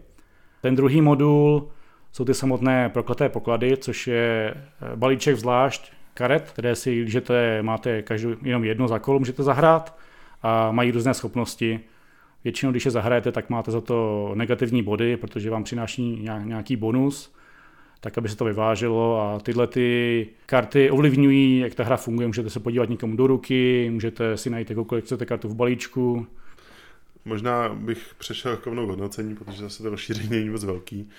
Ten 0.60 0.76
druhý 0.76 1.00
modul 1.00 1.68
jsou 2.12 2.24
ty 2.24 2.34
samotné 2.34 2.88
prokleté 2.88 3.28
poklady, 3.28 3.76
což 3.76 4.06
je 4.06 4.54
balíček 4.96 5.36
zvlášť 5.36 5.92
karet, 6.14 6.50
které 6.50 6.76
si, 6.76 7.02
když 7.02 7.16
máte 7.62 8.02
každou, 8.02 8.34
jenom 8.42 8.64
jedno 8.64 8.88
za 8.88 8.98
kolo, 8.98 9.18
můžete 9.18 9.42
zahrát 9.42 9.98
a 10.42 10.72
mají 10.72 10.90
různé 10.90 11.14
schopnosti. 11.14 11.80
Většinou, 12.44 12.70
když 12.70 12.84
je 12.84 12.90
zahrajete, 12.90 13.32
tak 13.32 13.50
máte 13.50 13.70
za 13.70 13.80
to 13.80 14.30
negativní 14.34 14.82
body, 14.82 15.16
protože 15.16 15.50
vám 15.50 15.64
přináší 15.64 16.28
nějaký 16.42 16.76
bonus, 16.76 17.34
tak 18.00 18.18
aby 18.18 18.28
se 18.28 18.36
to 18.36 18.44
vyváželo 18.44 19.20
a 19.20 19.40
tyhle 19.40 19.66
ty 19.66 20.28
karty 20.46 20.90
ovlivňují, 20.90 21.58
jak 21.58 21.74
ta 21.74 21.84
hra 21.84 21.96
funguje. 21.96 22.26
Můžete 22.26 22.50
se 22.50 22.60
podívat 22.60 22.88
někomu 22.88 23.16
do 23.16 23.26
ruky, 23.26 23.90
můžete 23.90 24.36
si 24.36 24.50
najít 24.50 24.70
jakoukoliv 24.70 25.04
chcete 25.04 25.26
kartu 25.26 25.48
v 25.48 25.54
balíčku. 25.54 26.26
Možná 27.24 27.68
bych 27.68 28.14
přešel 28.18 28.56
k 28.56 28.66
rovnou 28.66 28.86
hodnocení, 28.86 29.34
protože 29.34 29.62
zase 29.62 29.82
to 29.82 29.90
rozšíření 29.90 30.28
není 30.30 30.50
moc 30.50 30.64
velký. 30.64 31.10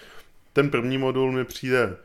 Ten 0.54 0.70
první 0.70 0.98
modul 0.98 1.32
mi 1.32 1.46
přijde 1.46 1.96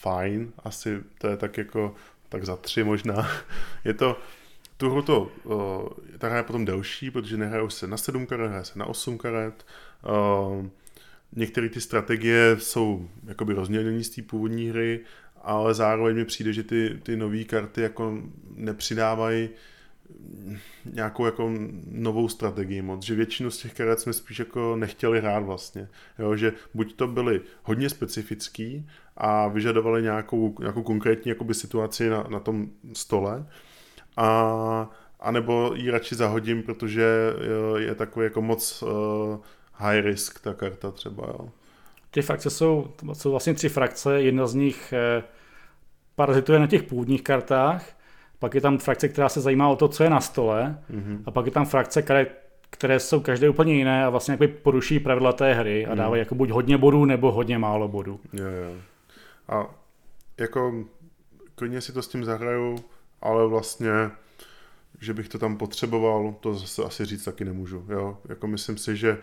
fajn, 0.00 0.52
asi 0.64 1.00
to 1.18 1.28
je 1.28 1.36
tak 1.36 1.58
jako 1.58 1.94
tak 2.28 2.44
za 2.44 2.56
tři 2.56 2.84
možná. 2.84 3.28
Je 3.84 3.94
to, 3.94 4.16
tu 4.76 4.90
hru 4.90 5.02
to, 5.02 5.32
uh, 5.44 6.18
ta 6.18 6.28
hra 6.28 6.36
je 6.36 6.42
potom 6.42 6.64
delší, 6.64 7.10
protože 7.10 7.36
nehrajou 7.36 7.70
se 7.70 7.86
na 7.86 7.96
sedm 7.96 8.26
karet, 8.26 8.48
hraje 8.48 8.64
se 8.64 8.78
na 8.78 8.86
osm 8.86 9.18
karet. 9.18 9.66
Uh, 10.08 10.66
některé 11.36 11.68
ty 11.68 11.80
strategie 11.80 12.56
jsou 12.58 13.08
jakoby 13.26 13.54
rozmělnění 13.54 14.04
z 14.04 14.10
té 14.10 14.22
původní 14.22 14.68
hry, 14.68 15.00
ale 15.42 15.74
zároveň 15.74 16.16
mi 16.16 16.24
přijde, 16.24 16.52
že 16.52 16.62
ty, 16.62 17.00
ty 17.02 17.16
nové 17.16 17.44
karty 17.44 17.80
jako 17.80 18.18
nepřidávají 18.54 19.48
nějakou 20.84 21.26
jako 21.26 21.52
novou 21.90 22.28
strategii 22.28 22.82
moc, 22.82 23.04
že 23.04 23.14
většinu 23.14 23.50
z 23.50 23.58
těch 23.58 23.74
karet 23.74 24.00
jsme 24.00 24.12
spíš 24.12 24.38
jako 24.38 24.76
nechtěli 24.76 25.20
hrát 25.20 25.42
vlastně, 25.42 25.88
jo, 26.18 26.36
že 26.36 26.52
buď 26.74 26.96
to 26.96 27.06
byly 27.06 27.40
hodně 27.62 27.90
specifický 27.90 28.88
a 29.16 29.48
vyžadovali 29.48 30.02
nějakou, 30.02 30.54
nějakou 30.60 30.82
konkrétní 30.82 31.28
jakoby 31.28 31.54
situaci 31.54 32.08
na, 32.10 32.22
na 32.22 32.40
tom 32.40 32.70
stole 32.92 33.46
a, 34.16 34.90
a 35.20 35.30
nebo 35.30 35.72
ji 35.74 35.90
radši 35.90 36.14
zahodím, 36.14 36.62
protože 36.62 37.34
je 37.78 37.94
takový 37.94 38.24
jako 38.24 38.42
moc 38.42 38.82
uh, 38.82 38.88
high 39.72 40.00
risk 40.00 40.40
ta 40.40 40.54
karta 40.54 40.90
třeba, 40.90 41.26
jo. 41.26 41.48
Ty 42.10 42.22
frakce 42.22 42.50
jsou, 42.50 42.90
jsou 43.12 43.30
vlastně 43.30 43.54
tři 43.54 43.68
frakce, 43.68 44.22
jedna 44.22 44.46
z 44.46 44.54
nich 44.54 44.92
eh, 44.92 45.22
parazituje 46.16 46.58
na 46.58 46.66
těch 46.66 46.82
původních 46.82 47.22
kartách, 47.22 47.86
pak 48.38 48.54
je 48.54 48.60
tam 48.60 48.78
frakce, 48.78 49.08
která 49.08 49.28
se 49.28 49.40
zajímá 49.40 49.68
o 49.68 49.76
to, 49.76 49.88
co 49.88 50.04
je 50.04 50.10
na 50.10 50.20
stole, 50.20 50.78
mm-hmm. 50.90 51.22
a 51.26 51.30
pak 51.30 51.46
je 51.46 51.52
tam 51.52 51.66
frakce, 51.66 52.02
které, 52.02 52.26
které 52.70 53.00
jsou 53.00 53.20
každé 53.20 53.48
úplně 53.48 53.74
jiné 53.74 54.04
a 54.04 54.10
vlastně 54.10 54.38
poruší 54.62 55.00
pravidla 55.00 55.32
té 55.32 55.54
hry 55.54 55.86
a 55.86 55.90
mm. 55.90 55.96
dávají 55.96 56.20
jako 56.20 56.34
buď 56.34 56.50
hodně 56.50 56.78
bodů 56.78 57.04
nebo 57.04 57.32
hodně 57.32 57.58
málo 57.58 57.88
bodů. 57.88 58.20
Jo, 58.32 58.44
jo. 58.44 58.74
A 59.48 59.66
jako 60.38 60.84
klidně 61.54 61.80
si 61.80 61.92
to 61.92 62.02
s 62.02 62.08
tím 62.08 62.24
zahraju, 62.24 62.76
ale 63.24 63.48
vlastně, 63.48 64.10
že 65.00 65.14
bych 65.14 65.28
to 65.28 65.38
tam 65.38 65.56
potřeboval, 65.56 66.34
to 66.40 66.54
zase 66.54 66.82
asi 66.84 67.04
říct 67.04 67.24
taky 67.24 67.44
nemůžu. 67.44 67.86
Jo? 67.88 68.18
Jako 68.28 68.46
myslím 68.46 68.78
si, 68.78 68.96
že 68.96 69.18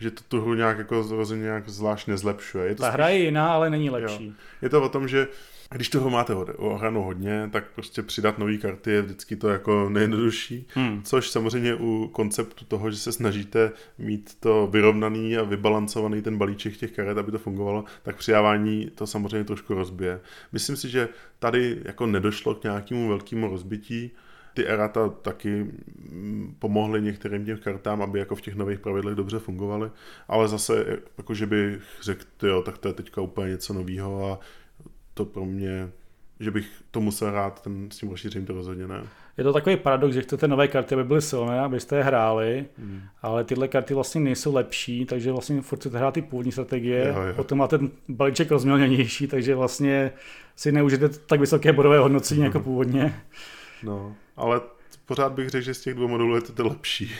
že 0.00 0.10
to 0.10 0.22
tu 0.28 0.40
hru 0.40 0.54
nějak 0.54 0.78
jako 0.78 1.04
nějak 1.34 1.68
zvlášť 1.68 2.08
nezlepšuje. 2.08 2.66
Je 2.66 2.74
to 2.74 2.82
Ta 2.82 2.88
spíš... 2.88 2.94
hra 2.94 3.08
je 3.08 3.18
jiná, 3.18 3.52
ale 3.52 3.70
není 3.70 3.90
lepší. 3.90 4.26
Jo. 4.26 4.32
Je 4.62 4.68
to 4.68 4.82
o 4.82 4.88
tom, 4.88 5.08
že 5.08 5.28
když 5.74 5.88
toho 5.88 6.10
máte 6.10 6.34
ohranou 6.34 7.02
hodně, 7.02 7.48
tak 7.52 7.64
prostě 7.74 8.02
přidat 8.02 8.38
nové 8.38 8.56
karty 8.56 8.90
je 8.90 9.02
vždycky 9.02 9.36
to 9.36 9.48
jako 9.48 9.88
nejjednodušší, 9.88 10.66
hmm. 10.74 11.02
což 11.02 11.30
samozřejmě 11.30 11.74
u 11.74 12.08
konceptu 12.12 12.64
toho, 12.64 12.90
že 12.90 12.96
se 12.96 13.12
snažíte 13.12 13.72
mít 13.98 14.36
to 14.40 14.66
vyrovnaný 14.66 15.36
a 15.36 15.42
vybalancovaný 15.42 16.22
ten 16.22 16.38
balíček 16.38 16.76
těch 16.76 16.92
karet, 16.92 17.18
aby 17.18 17.32
to 17.32 17.38
fungovalo, 17.38 17.84
tak 18.02 18.16
přidávání 18.16 18.90
to 18.94 19.06
samozřejmě 19.06 19.44
trošku 19.44 19.74
rozbije. 19.74 20.20
Myslím 20.52 20.76
si, 20.76 20.88
že 20.88 21.08
tady 21.38 21.80
jako 21.84 22.06
nedošlo 22.06 22.54
k 22.54 22.62
nějakému 22.62 23.08
velkému 23.08 23.48
rozbití, 23.48 24.10
ty 24.54 24.66
erata 24.66 25.08
taky 25.08 25.66
pomohly 26.58 27.02
některým 27.02 27.44
těm 27.44 27.58
kartám, 27.58 28.02
aby 28.02 28.18
jako 28.18 28.36
v 28.36 28.40
těch 28.40 28.54
nových 28.54 28.80
pravidlech 28.80 29.14
dobře 29.14 29.38
fungovaly, 29.38 29.90
ale 30.28 30.48
zase, 30.48 30.98
jako 31.18 31.34
že 31.34 31.46
bych 31.46 31.82
řekl, 32.02 32.24
jo, 32.42 32.62
tak 32.62 32.78
to 32.78 32.88
je 32.88 32.94
teďka 32.94 33.20
úplně 33.20 33.50
něco 33.50 33.74
nového 33.74 34.32
a 34.32 34.38
to 35.20 35.24
pro 35.24 35.44
mě 35.44 35.92
že 36.40 36.50
bych 36.50 36.66
to 36.90 37.00
musel 37.00 37.30
hrát 37.30 37.62
ten, 37.62 37.90
s 37.90 37.98
tím 37.98 38.08
rozšířením, 38.08 38.46
to 38.46 38.52
rozhodně 38.52 38.86
ne. 38.86 39.02
Je 39.38 39.44
to 39.44 39.52
takový 39.52 39.76
paradox, 39.76 40.14
že 40.14 40.22
chcete 40.22 40.48
nové 40.48 40.68
karty, 40.68 40.94
aby 40.94 41.04
byly 41.04 41.22
silné, 41.22 41.60
abyste 41.60 41.96
je 41.96 42.02
hráli, 42.02 42.64
hmm. 42.78 43.00
ale 43.22 43.44
tyhle 43.44 43.68
karty 43.68 43.94
vlastně 43.94 44.20
nejsou 44.20 44.54
lepší, 44.54 45.04
takže 45.04 45.32
vlastně 45.32 45.62
furt 45.62 45.78
chcete 45.78 45.98
hrát 45.98 46.14
ty 46.14 46.22
původní 46.22 46.52
strategie, 46.52 47.08
jo, 47.08 47.22
jo. 47.22 47.34
potom 47.34 47.58
máte 47.58 47.78
ten 47.78 47.90
balíček 48.08 48.50
rozmělněnější, 48.50 49.26
takže 49.26 49.54
vlastně 49.54 50.12
si 50.56 50.72
neužijete 50.72 51.08
tak 51.08 51.40
vysoké 51.40 51.72
bodové 51.72 51.98
hodnocení 51.98 52.42
jako 52.42 52.60
původně. 52.70 53.22
No, 53.82 54.16
ale 54.36 54.60
pořád 55.06 55.32
bych 55.32 55.48
řekl, 55.48 55.64
že 55.64 55.74
z 55.74 55.80
těch 55.80 55.94
dvou 55.94 56.08
modulů 56.08 56.34
je 56.34 56.40
to, 56.40 56.52
to 56.52 56.68
lepší. 56.68 57.12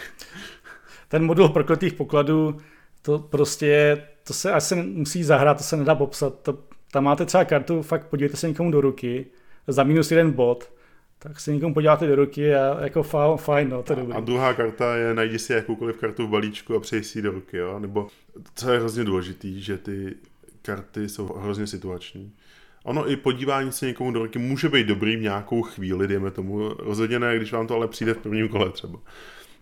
Ten 1.08 1.24
modul 1.24 1.48
prokletých 1.48 1.92
pokladů, 1.92 2.58
to 3.02 3.18
prostě, 3.18 4.02
to 4.26 4.34
se 4.34 4.52
asi 4.52 4.76
musí 4.76 5.24
zahrát, 5.24 5.58
to 5.58 5.64
se 5.64 5.76
nedá 5.76 5.94
popsat. 5.94 6.40
To, 6.42 6.58
tam 6.90 7.04
máte 7.04 7.26
třeba 7.26 7.44
kartu, 7.44 7.82
fakt 7.82 8.06
podívejte 8.06 8.36
se 8.36 8.48
někomu 8.48 8.70
do 8.70 8.80
ruky, 8.80 9.26
za 9.66 9.82
minus 9.82 10.10
jeden 10.10 10.32
bod, 10.32 10.72
tak 11.18 11.40
si 11.40 11.52
někomu 11.52 11.74
podíváte 11.74 12.06
do 12.06 12.16
ruky 12.16 12.54
a 12.54 12.82
jako 12.82 13.02
fajn, 13.36 13.68
no, 13.68 13.82
to 13.82 13.92
je 13.92 13.96
dobrý. 13.96 14.14
A 14.14 14.20
druhá 14.20 14.54
karta 14.54 14.96
je, 14.96 15.14
najdi 15.14 15.38
si 15.38 15.52
jakoukoliv 15.52 15.96
kartu 15.96 16.26
v 16.26 16.30
balíčku 16.30 16.74
a 16.74 16.80
přeji 16.80 17.04
si 17.04 17.18
ji 17.18 17.22
do 17.22 17.30
ruky, 17.30 17.56
jo? 17.56 17.78
Nebo, 17.78 18.08
co 18.54 18.70
je 18.70 18.78
hrozně 18.78 19.04
důležitý, 19.04 19.60
že 19.62 19.78
ty 19.78 20.14
karty 20.62 21.08
jsou 21.08 21.26
hrozně 21.26 21.66
situační. 21.66 22.32
Ono 22.84 23.10
i 23.10 23.16
podívání 23.16 23.72
se 23.72 23.86
někomu 23.86 24.12
do 24.12 24.22
ruky 24.22 24.38
může 24.38 24.68
být 24.68 24.86
dobrý 24.86 25.16
v 25.16 25.22
nějakou 25.22 25.62
chvíli, 25.62 26.08
dejme 26.08 26.30
tomu, 26.30 26.68
rozhodně 26.68 27.18
ne, 27.18 27.36
když 27.36 27.52
vám 27.52 27.66
to 27.66 27.74
ale 27.74 27.88
přijde 27.88 28.14
v 28.14 28.18
prvním 28.18 28.48
kole 28.48 28.70
třeba. 28.70 28.98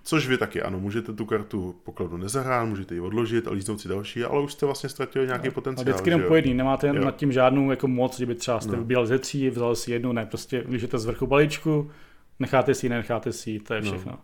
Což 0.02 0.28
vy 0.28 0.38
taky, 0.38 0.62
ano, 0.62 0.80
můžete 0.80 1.12
tu 1.12 1.24
kartu 1.24 1.74
pokladu 1.84 2.16
nezahrát, 2.16 2.68
můžete 2.68 2.94
ji 2.94 3.00
odložit 3.00 3.48
a 3.48 3.50
líznout 3.50 3.80
si 3.80 3.88
další, 3.88 4.24
ale 4.24 4.42
už 4.42 4.52
jste 4.52 4.66
vlastně 4.66 4.88
ztratili 4.88 5.26
nějaký 5.26 5.46
no, 5.46 5.52
potenciál. 5.52 5.88
A 5.88 5.90
vždycky 5.90 6.10
jenom 6.10 6.28
po 6.28 6.34
jedný, 6.34 6.54
nemáte 6.54 6.86
jo. 6.86 6.94
nad 6.94 7.16
tím 7.16 7.32
žádnou 7.32 7.70
jako 7.70 7.88
moc, 7.88 8.18
že 8.18 8.26
by 8.26 8.34
třeba 8.34 8.60
jste 8.60 8.72
no. 8.72 8.78
vybíral 8.78 9.06
ze 9.06 9.18
tří, 9.18 9.50
vzal 9.50 9.74
si 9.74 9.92
jednu, 9.92 10.12
ne, 10.12 10.26
prostě 10.26 10.64
lížete 10.70 10.98
z 10.98 11.06
vrchu 11.06 11.26
balíčku, 11.26 11.90
necháte 12.38 12.74
si 12.74 12.86
ji, 12.86 12.90
necháte 12.90 13.32
si 13.32 13.50
ji, 13.50 13.60
to 13.60 13.74
je 13.74 13.80
no. 13.80 13.86
všechno. 13.86 14.12
No. 14.12 14.18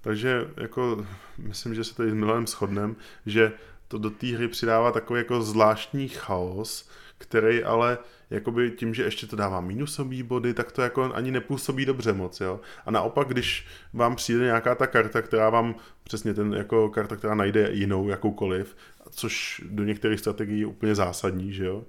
Takže 0.00 0.46
jako 0.56 1.06
myslím, 1.38 1.74
že 1.74 1.84
se 1.84 1.94
tady 1.96 2.10
s 2.10 2.14
Milanem 2.14 2.46
shodnem, 2.46 2.96
že 3.26 3.52
to 3.92 3.98
do 3.98 4.10
té 4.10 4.26
hry 4.26 4.48
přidává 4.48 4.92
takový 4.92 5.18
jako 5.18 5.42
zvláštní 5.42 6.08
chaos, 6.08 6.88
který 7.18 7.64
ale 7.64 7.98
jakoby 8.30 8.70
tím, 8.70 8.94
že 8.94 9.02
ještě 9.02 9.26
to 9.26 9.36
dává 9.36 9.60
minusový 9.60 10.22
body, 10.22 10.54
tak 10.54 10.72
to 10.72 10.82
jako 10.82 11.14
ani 11.14 11.30
nepůsobí 11.30 11.86
dobře 11.86 12.12
moc, 12.12 12.40
jo. 12.40 12.60
A 12.86 12.90
naopak, 12.90 13.28
když 13.28 13.66
vám 13.92 14.16
přijde 14.16 14.44
nějaká 14.44 14.74
ta 14.74 14.86
karta, 14.86 15.22
která 15.22 15.50
vám, 15.50 15.74
přesně 16.04 16.34
ten 16.34 16.54
jako 16.54 16.88
karta, 16.88 17.16
která 17.16 17.34
najde 17.34 17.70
jinou, 17.72 18.08
jakoukoliv, 18.08 18.76
což 19.10 19.62
do 19.68 19.84
některých 19.84 20.20
strategií 20.20 20.60
je 20.60 20.66
úplně 20.66 20.94
zásadní, 20.94 21.52
že 21.52 21.64
jo, 21.64 21.84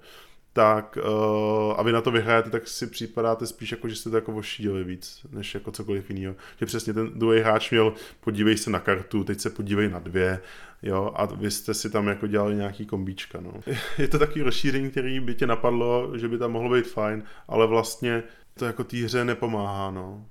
tak 0.54 0.98
uh, 1.04 1.74
a 1.76 1.82
vy 1.82 1.92
na 1.92 2.00
to 2.00 2.10
vyhrajete, 2.10 2.50
tak 2.50 2.68
si 2.68 2.86
připadáte 2.86 3.46
spíš 3.46 3.70
jako, 3.70 3.88
že 3.88 3.96
jste 3.96 4.10
to 4.10 4.16
jako 4.16 4.32
ošídili 4.32 4.84
víc, 4.84 5.26
než 5.30 5.54
jako 5.54 5.72
cokoliv 5.72 6.10
jiného. 6.10 6.34
Že 6.60 6.66
přesně 6.66 6.92
ten 6.92 7.10
druhý 7.14 7.40
hráč 7.40 7.70
měl, 7.70 7.94
podívej 8.20 8.56
se 8.56 8.70
na 8.70 8.80
kartu, 8.80 9.24
teď 9.24 9.40
se 9.40 9.50
podívej 9.50 9.88
na 9.88 9.98
dvě, 9.98 10.40
jo, 10.82 11.12
a 11.14 11.26
vy 11.26 11.50
jste 11.50 11.74
si 11.74 11.90
tam 11.90 12.06
jako 12.06 12.26
dělali 12.26 12.54
nějaký 12.54 12.86
kombíčka, 12.86 13.40
no. 13.40 13.52
Je 13.98 14.08
to 14.08 14.18
takový 14.18 14.42
rozšíření, 14.42 14.90
který 14.90 15.20
by 15.20 15.34
tě 15.34 15.46
napadlo, 15.46 16.18
že 16.18 16.28
by 16.28 16.38
tam 16.38 16.52
mohlo 16.52 16.74
být 16.74 16.86
fajn, 16.86 17.22
ale 17.48 17.66
vlastně 17.66 18.22
to 18.58 18.64
jako 18.64 18.84
té 18.84 18.96
hře 18.96 19.24
nepomáhá, 19.24 19.90
no. 19.90 20.26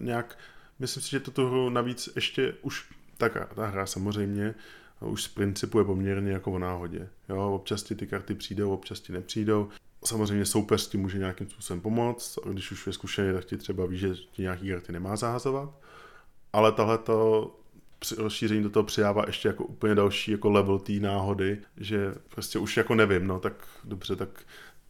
Nějak, 0.00 0.38
myslím 0.78 1.02
si, 1.02 1.10
že 1.10 1.20
to 1.20 1.30
tu 1.30 1.46
hru 1.46 1.70
navíc 1.70 2.08
ještě 2.14 2.54
už, 2.62 2.86
tak 3.16 3.54
ta 3.54 3.66
hra 3.66 3.86
samozřejmě, 3.86 4.54
už 5.00 5.22
z 5.22 5.28
principu 5.28 5.78
je 5.78 5.84
poměrně 5.84 6.32
jako 6.32 6.52
o 6.52 6.58
náhodě. 6.58 7.08
Jo, 7.28 7.54
občas 7.54 7.82
ti 7.82 7.94
ty 7.94 8.06
karty 8.06 8.34
přijdou, 8.34 8.72
občas 8.72 9.00
ti 9.00 9.12
nepřijdou. 9.12 9.68
Samozřejmě 10.04 10.46
soupeř 10.46 10.88
ti 10.88 10.98
může 10.98 11.18
nějakým 11.18 11.48
způsobem 11.48 11.80
pomoct, 11.80 12.38
a 12.46 12.48
když 12.48 12.72
už 12.72 12.86
je 12.86 12.92
zkušený, 12.92 13.34
tak 13.34 13.44
ti 13.44 13.56
třeba 13.56 13.86
ví, 13.86 13.98
že 13.98 14.14
ti 14.32 14.42
nějaký 14.42 14.68
karty 14.68 14.92
nemá 14.92 15.16
zahazovat. 15.16 15.70
Ale 16.52 16.72
tahle 16.72 16.98
to 16.98 17.54
rozšíření 18.18 18.62
do 18.62 18.70
toho 18.70 18.84
přidává 18.84 19.24
ještě 19.26 19.48
jako 19.48 19.64
úplně 19.64 19.94
další 19.94 20.30
jako 20.30 20.50
level 20.50 20.78
té 20.78 20.92
náhody, 20.92 21.58
že 21.76 22.14
prostě 22.28 22.58
už 22.58 22.76
jako 22.76 22.94
nevím, 22.94 23.26
no 23.26 23.40
tak 23.40 23.68
dobře, 23.84 24.16
tak 24.16 24.28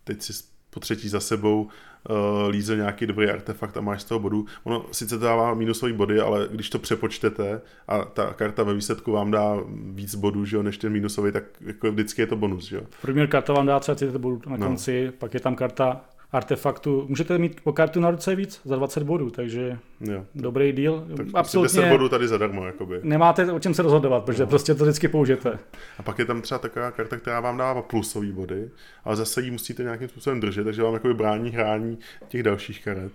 teď 0.04 0.22
si 0.22 0.32
po 0.70 0.80
třetí 0.80 1.08
za 1.08 1.20
sebou 1.20 1.62
uh, 1.62 2.48
líze 2.48 2.76
nějaký 2.76 3.06
dobrý 3.06 3.28
artefakt 3.30 3.76
a 3.76 3.80
máš 3.80 4.02
z 4.02 4.04
toho 4.04 4.20
bodu. 4.20 4.46
Ono 4.64 4.84
sice 4.92 5.18
to 5.18 5.24
dává 5.24 5.54
minusový 5.54 5.92
body, 5.92 6.20
ale 6.20 6.48
když 6.50 6.70
to 6.70 6.78
přepočtete 6.78 7.60
a 7.88 8.04
ta 8.04 8.32
karta 8.32 8.62
ve 8.62 8.74
výsledku 8.74 9.12
vám 9.12 9.30
dá 9.30 9.56
víc 9.92 10.14
bodů, 10.14 10.44
že 10.44 10.56
jo, 10.56 10.62
než 10.62 10.78
ten 10.78 10.92
minusový, 10.92 11.32
tak 11.32 11.44
jako 11.60 11.92
vždycky 11.92 12.22
je 12.22 12.26
to 12.26 12.36
bonus, 12.36 12.64
že 12.64 12.76
jo. 12.76 12.82
První 13.02 13.28
karta 13.28 13.52
vám 13.52 13.66
dá 13.66 13.80
30 13.80 14.16
bodů 14.16 14.40
na 14.46 14.56
no. 14.56 14.66
konci, 14.66 15.06
no. 15.06 15.12
pak 15.12 15.34
je 15.34 15.40
tam 15.40 15.56
karta 15.56 16.04
artefaktu. 16.32 17.06
Můžete 17.08 17.38
mít 17.38 17.60
po 17.60 17.72
kartu 17.72 18.00
na 18.00 18.10
ruce 18.10 18.34
víc 18.34 18.60
za 18.64 18.76
20 18.76 19.02
bodů, 19.02 19.30
takže 19.30 19.78
jo. 20.00 20.24
dobrý 20.34 20.72
deal. 20.72 21.04
Tak 21.16 21.26
Absolutně 21.34 21.80
10 21.80 21.90
bodů 21.90 22.08
tady 22.08 22.28
zadarmo. 22.28 22.66
Jakoby. 22.66 23.00
Nemáte 23.02 23.52
o 23.52 23.58
čem 23.58 23.74
se 23.74 23.82
rozhodovat, 23.82 24.24
protože 24.24 24.42
no. 24.42 24.48
prostě 24.48 24.74
to 24.74 24.84
vždycky 24.84 25.08
použijete. 25.08 25.58
A 25.98 26.02
pak 26.02 26.18
je 26.18 26.24
tam 26.24 26.42
třeba 26.42 26.58
taková 26.58 26.90
karta, 26.90 27.16
která 27.16 27.40
vám 27.40 27.56
dává 27.56 27.82
plusové 27.82 28.32
body, 28.32 28.70
ale 29.04 29.16
zase 29.16 29.42
ji 29.42 29.50
musíte 29.50 29.82
nějakým 29.82 30.08
způsobem 30.08 30.40
držet, 30.40 30.64
takže 30.64 30.82
vám 30.82 30.94
jakoby 30.94 31.14
brání 31.14 31.50
hrání 31.50 31.98
těch 32.28 32.42
dalších 32.42 32.84
karet. 32.84 33.12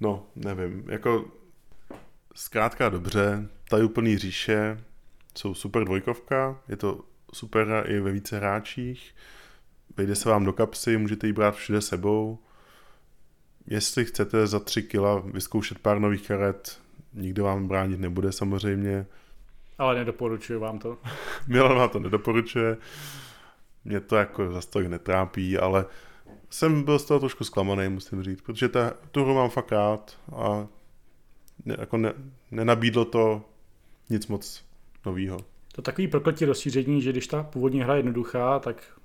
No, 0.00 0.26
nevím, 0.36 0.84
jako 0.88 1.24
zkrátka 2.34 2.88
dobře, 2.88 3.48
úplný 3.84 4.18
říše 4.18 4.78
jsou 5.38 5.54
super 5.54 5.84
dvojkovka, 5.84 6.58
je 6.68 6.76
to 6.76 7.00
super 7.32 7.84
i 7.86 8.00
ve 8.00 8.12
více 8.12 8.36
hráčích, 8.36 9.14
vejde 9.96 10.14
se 10.14 10.28
vám 10.28 10.44
do 10.44 10.52
kapsy, 10.52 10.96
můžete 10.96 11.26
ji 11.26 11.32
brát 11.32 11.54
všude 11.54 11.80
sebou. 11.80 12.38
Jestli 13.66 14.04
chcete 14.04 14.46
za 14.46 14.60
3 14.60 14.82
kila 14.82 15.18
vyzkoušet 15.18 15.78
pár 15.78 15.98
nových 15.98 16.26
karet, 16.26 16.80
nikdo 17.14 17.44
vám 17.44 17.68
bránit 17.68 18.00
nebude 18.00 18.32
samozřejmě. 18.32 19.06
Ale 19.78 19.94
nedoporučuji 19.94 20.58
vám 20.58 20.78
to. 20.78 20.98
Milan 21.48 21.76
vám 21.76 21.88
to 21.88 21.98
nedoporučuje. 21.98 22.76
Mě 23.84 24.00
to 24.00 24.16
jako 24.16 24.52
zase 24.52 24.70
tolik 24.70 24.88
netrápí, 24.88 25.58
ale 25.58 25.86
jsem 26.50 26.82
byl 26.82 26.98
z 26.98 27.04
toho 27.04 27.20
trošku 27.20 27.44
zklamaný, 27.44 27.88
musím 27.88 28.22
říct, 28.22 28.40
protože 28.40 28.68
ta, 28.68 28.92
tu 29.10 29.24
hru 29.24 29.34
mám 29.34 29.50
fakt 29.50 29.72
rád 29.72 30.18
a 30.32 30.66
ne, 31.64 31.76
jako 31.78 31.96
ne, 31.96 32.12
nenabídlo 32.50 33.04
to 33.04 33.44
nic 34.10 34.26
moc 34.26 34.64
novýho. 35.06 35.38
To 35.72 35.82
takový 35.82 36.08
prokletí 36.08 36.44
rozšíření, 36.44 37.02
že 37.02 37.12
když 37.12 37.26
ta 37.26 37.42
původní 37.42 37.80
hra 37.80 37.94
je 37.94 37.98
jednoduchá, 37.98 38.58
tak 38.58 38.99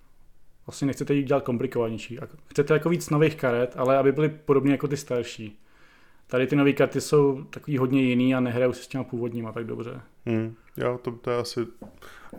vlastně 0.68 0.88
nechcete 0.88 1.14
ji 1.14 1.24
dělat 1.24 1.44
komplikovanější. 1.44 2.20
Chcete 2.48 2.74
jako 2.74 2.90
víc 2.90 3.10
nových 3.10 3.36
karet, 3.36 3.74
ale 3.78 3.98
aby 3.98 4.12
byly 4.12 4.30
podobně 4.30 4.72
jako 4.72 4.88
ty 4.88 4.98
starší. 4.98 5.60
Tady 6.28 6.48
ty 6.48 6.56
nové 6.56 6.74
karty 6.74 7.02
jsou 7.02 7.44
takový 7.44 7.78
hodně 7.78 8.02
jiný 8.02 8.36
a 8.36 8.40
nehrajou 8.40 8.74
se 8.74 8.84
s 8.84 8.88
těma 8.88 9.04
původníma 9.04 9.52
tak 9.52 9.66
dobře. 9.66 10.02
Hmm, 10.26 10.56
jo, 10.78 11.00
to, 11.02 11.12
to 11.12 11.32
je 11.32 11.38
asi 11.38 11.60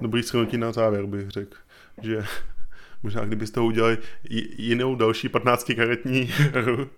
dobrý 0.01 0.23
shrnutí 0.23 0.59
na 0.59 0.73
závěr, 0.73 1.07
bych 1.07 1.31
řekl. 1.31 1.57
Že 2.03 2.25
možná 3.03 3.25
kdybyste 3.25 3.61
ho 3.61 3.67
udělali 3.67 3.99
jinou 4.59 4.95
další 4.95 5.29
15 5.29 5.73
karetní 5.77 6.23
hru, 6.23 6.91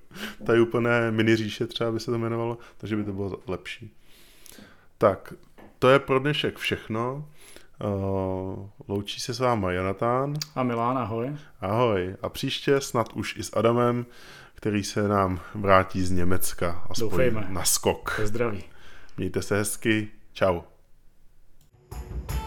tady 0.47 0.61
úplné 0.61 1.11
mini 1.11 1.37
říše 1.37 1.67
třeba 1.67 1.93
by 1.93 2.01
se 2.01 2.11
to 2.11 2.15
jmenovalo, 2.15 2.59
takže 2.79 2.97
by 2.97 3.05
to 3.05 3.13
bylo 3.13 3.43
lepší. 3.47 3.91
Tak, 4.99 5.35
to 5.79 5.89
je 5.89 5.99
pro 5.99 6.19
dnešek 6.19 6.59
všechno. 6.59 7.29
Uh, 7.85 8.69
loučí 8.89 9.21
se 9.21 9.35
s 9.35 9.41
váma 9.41 9.73
Jonatán. 9.73 10.35
A 10.55 10.63
Milán, 10.63 10.99
ahoj. 10.99 11.37
Ahoj. 11.61 12.17
A 12.23 12.29
příště 12.29 12.81
snad 12.81 13.13
už 13.13 13.37
i 13.37 13.43
s 13.43 13.57
Adamem, 13.57 14.07
který 14.55 14.85
se 14.85 15.09
nám 15.09 15.41
vrátí 15.55 16.03
z 16.03 16.11
Německa. 16.11 16.87
Aspoň 16.91 17.11
Doufejme. 17.11 17.47
na 17.49 17.65
skok. 17.65 18.21
Zdraví. 18.25 18.65
Mějte 19.17 19.43
se 19.43 19.57
hezky. 19.57 20.09
Ciao. 20.33 20.65
thank 21.91 22.33
you 22.33 22.38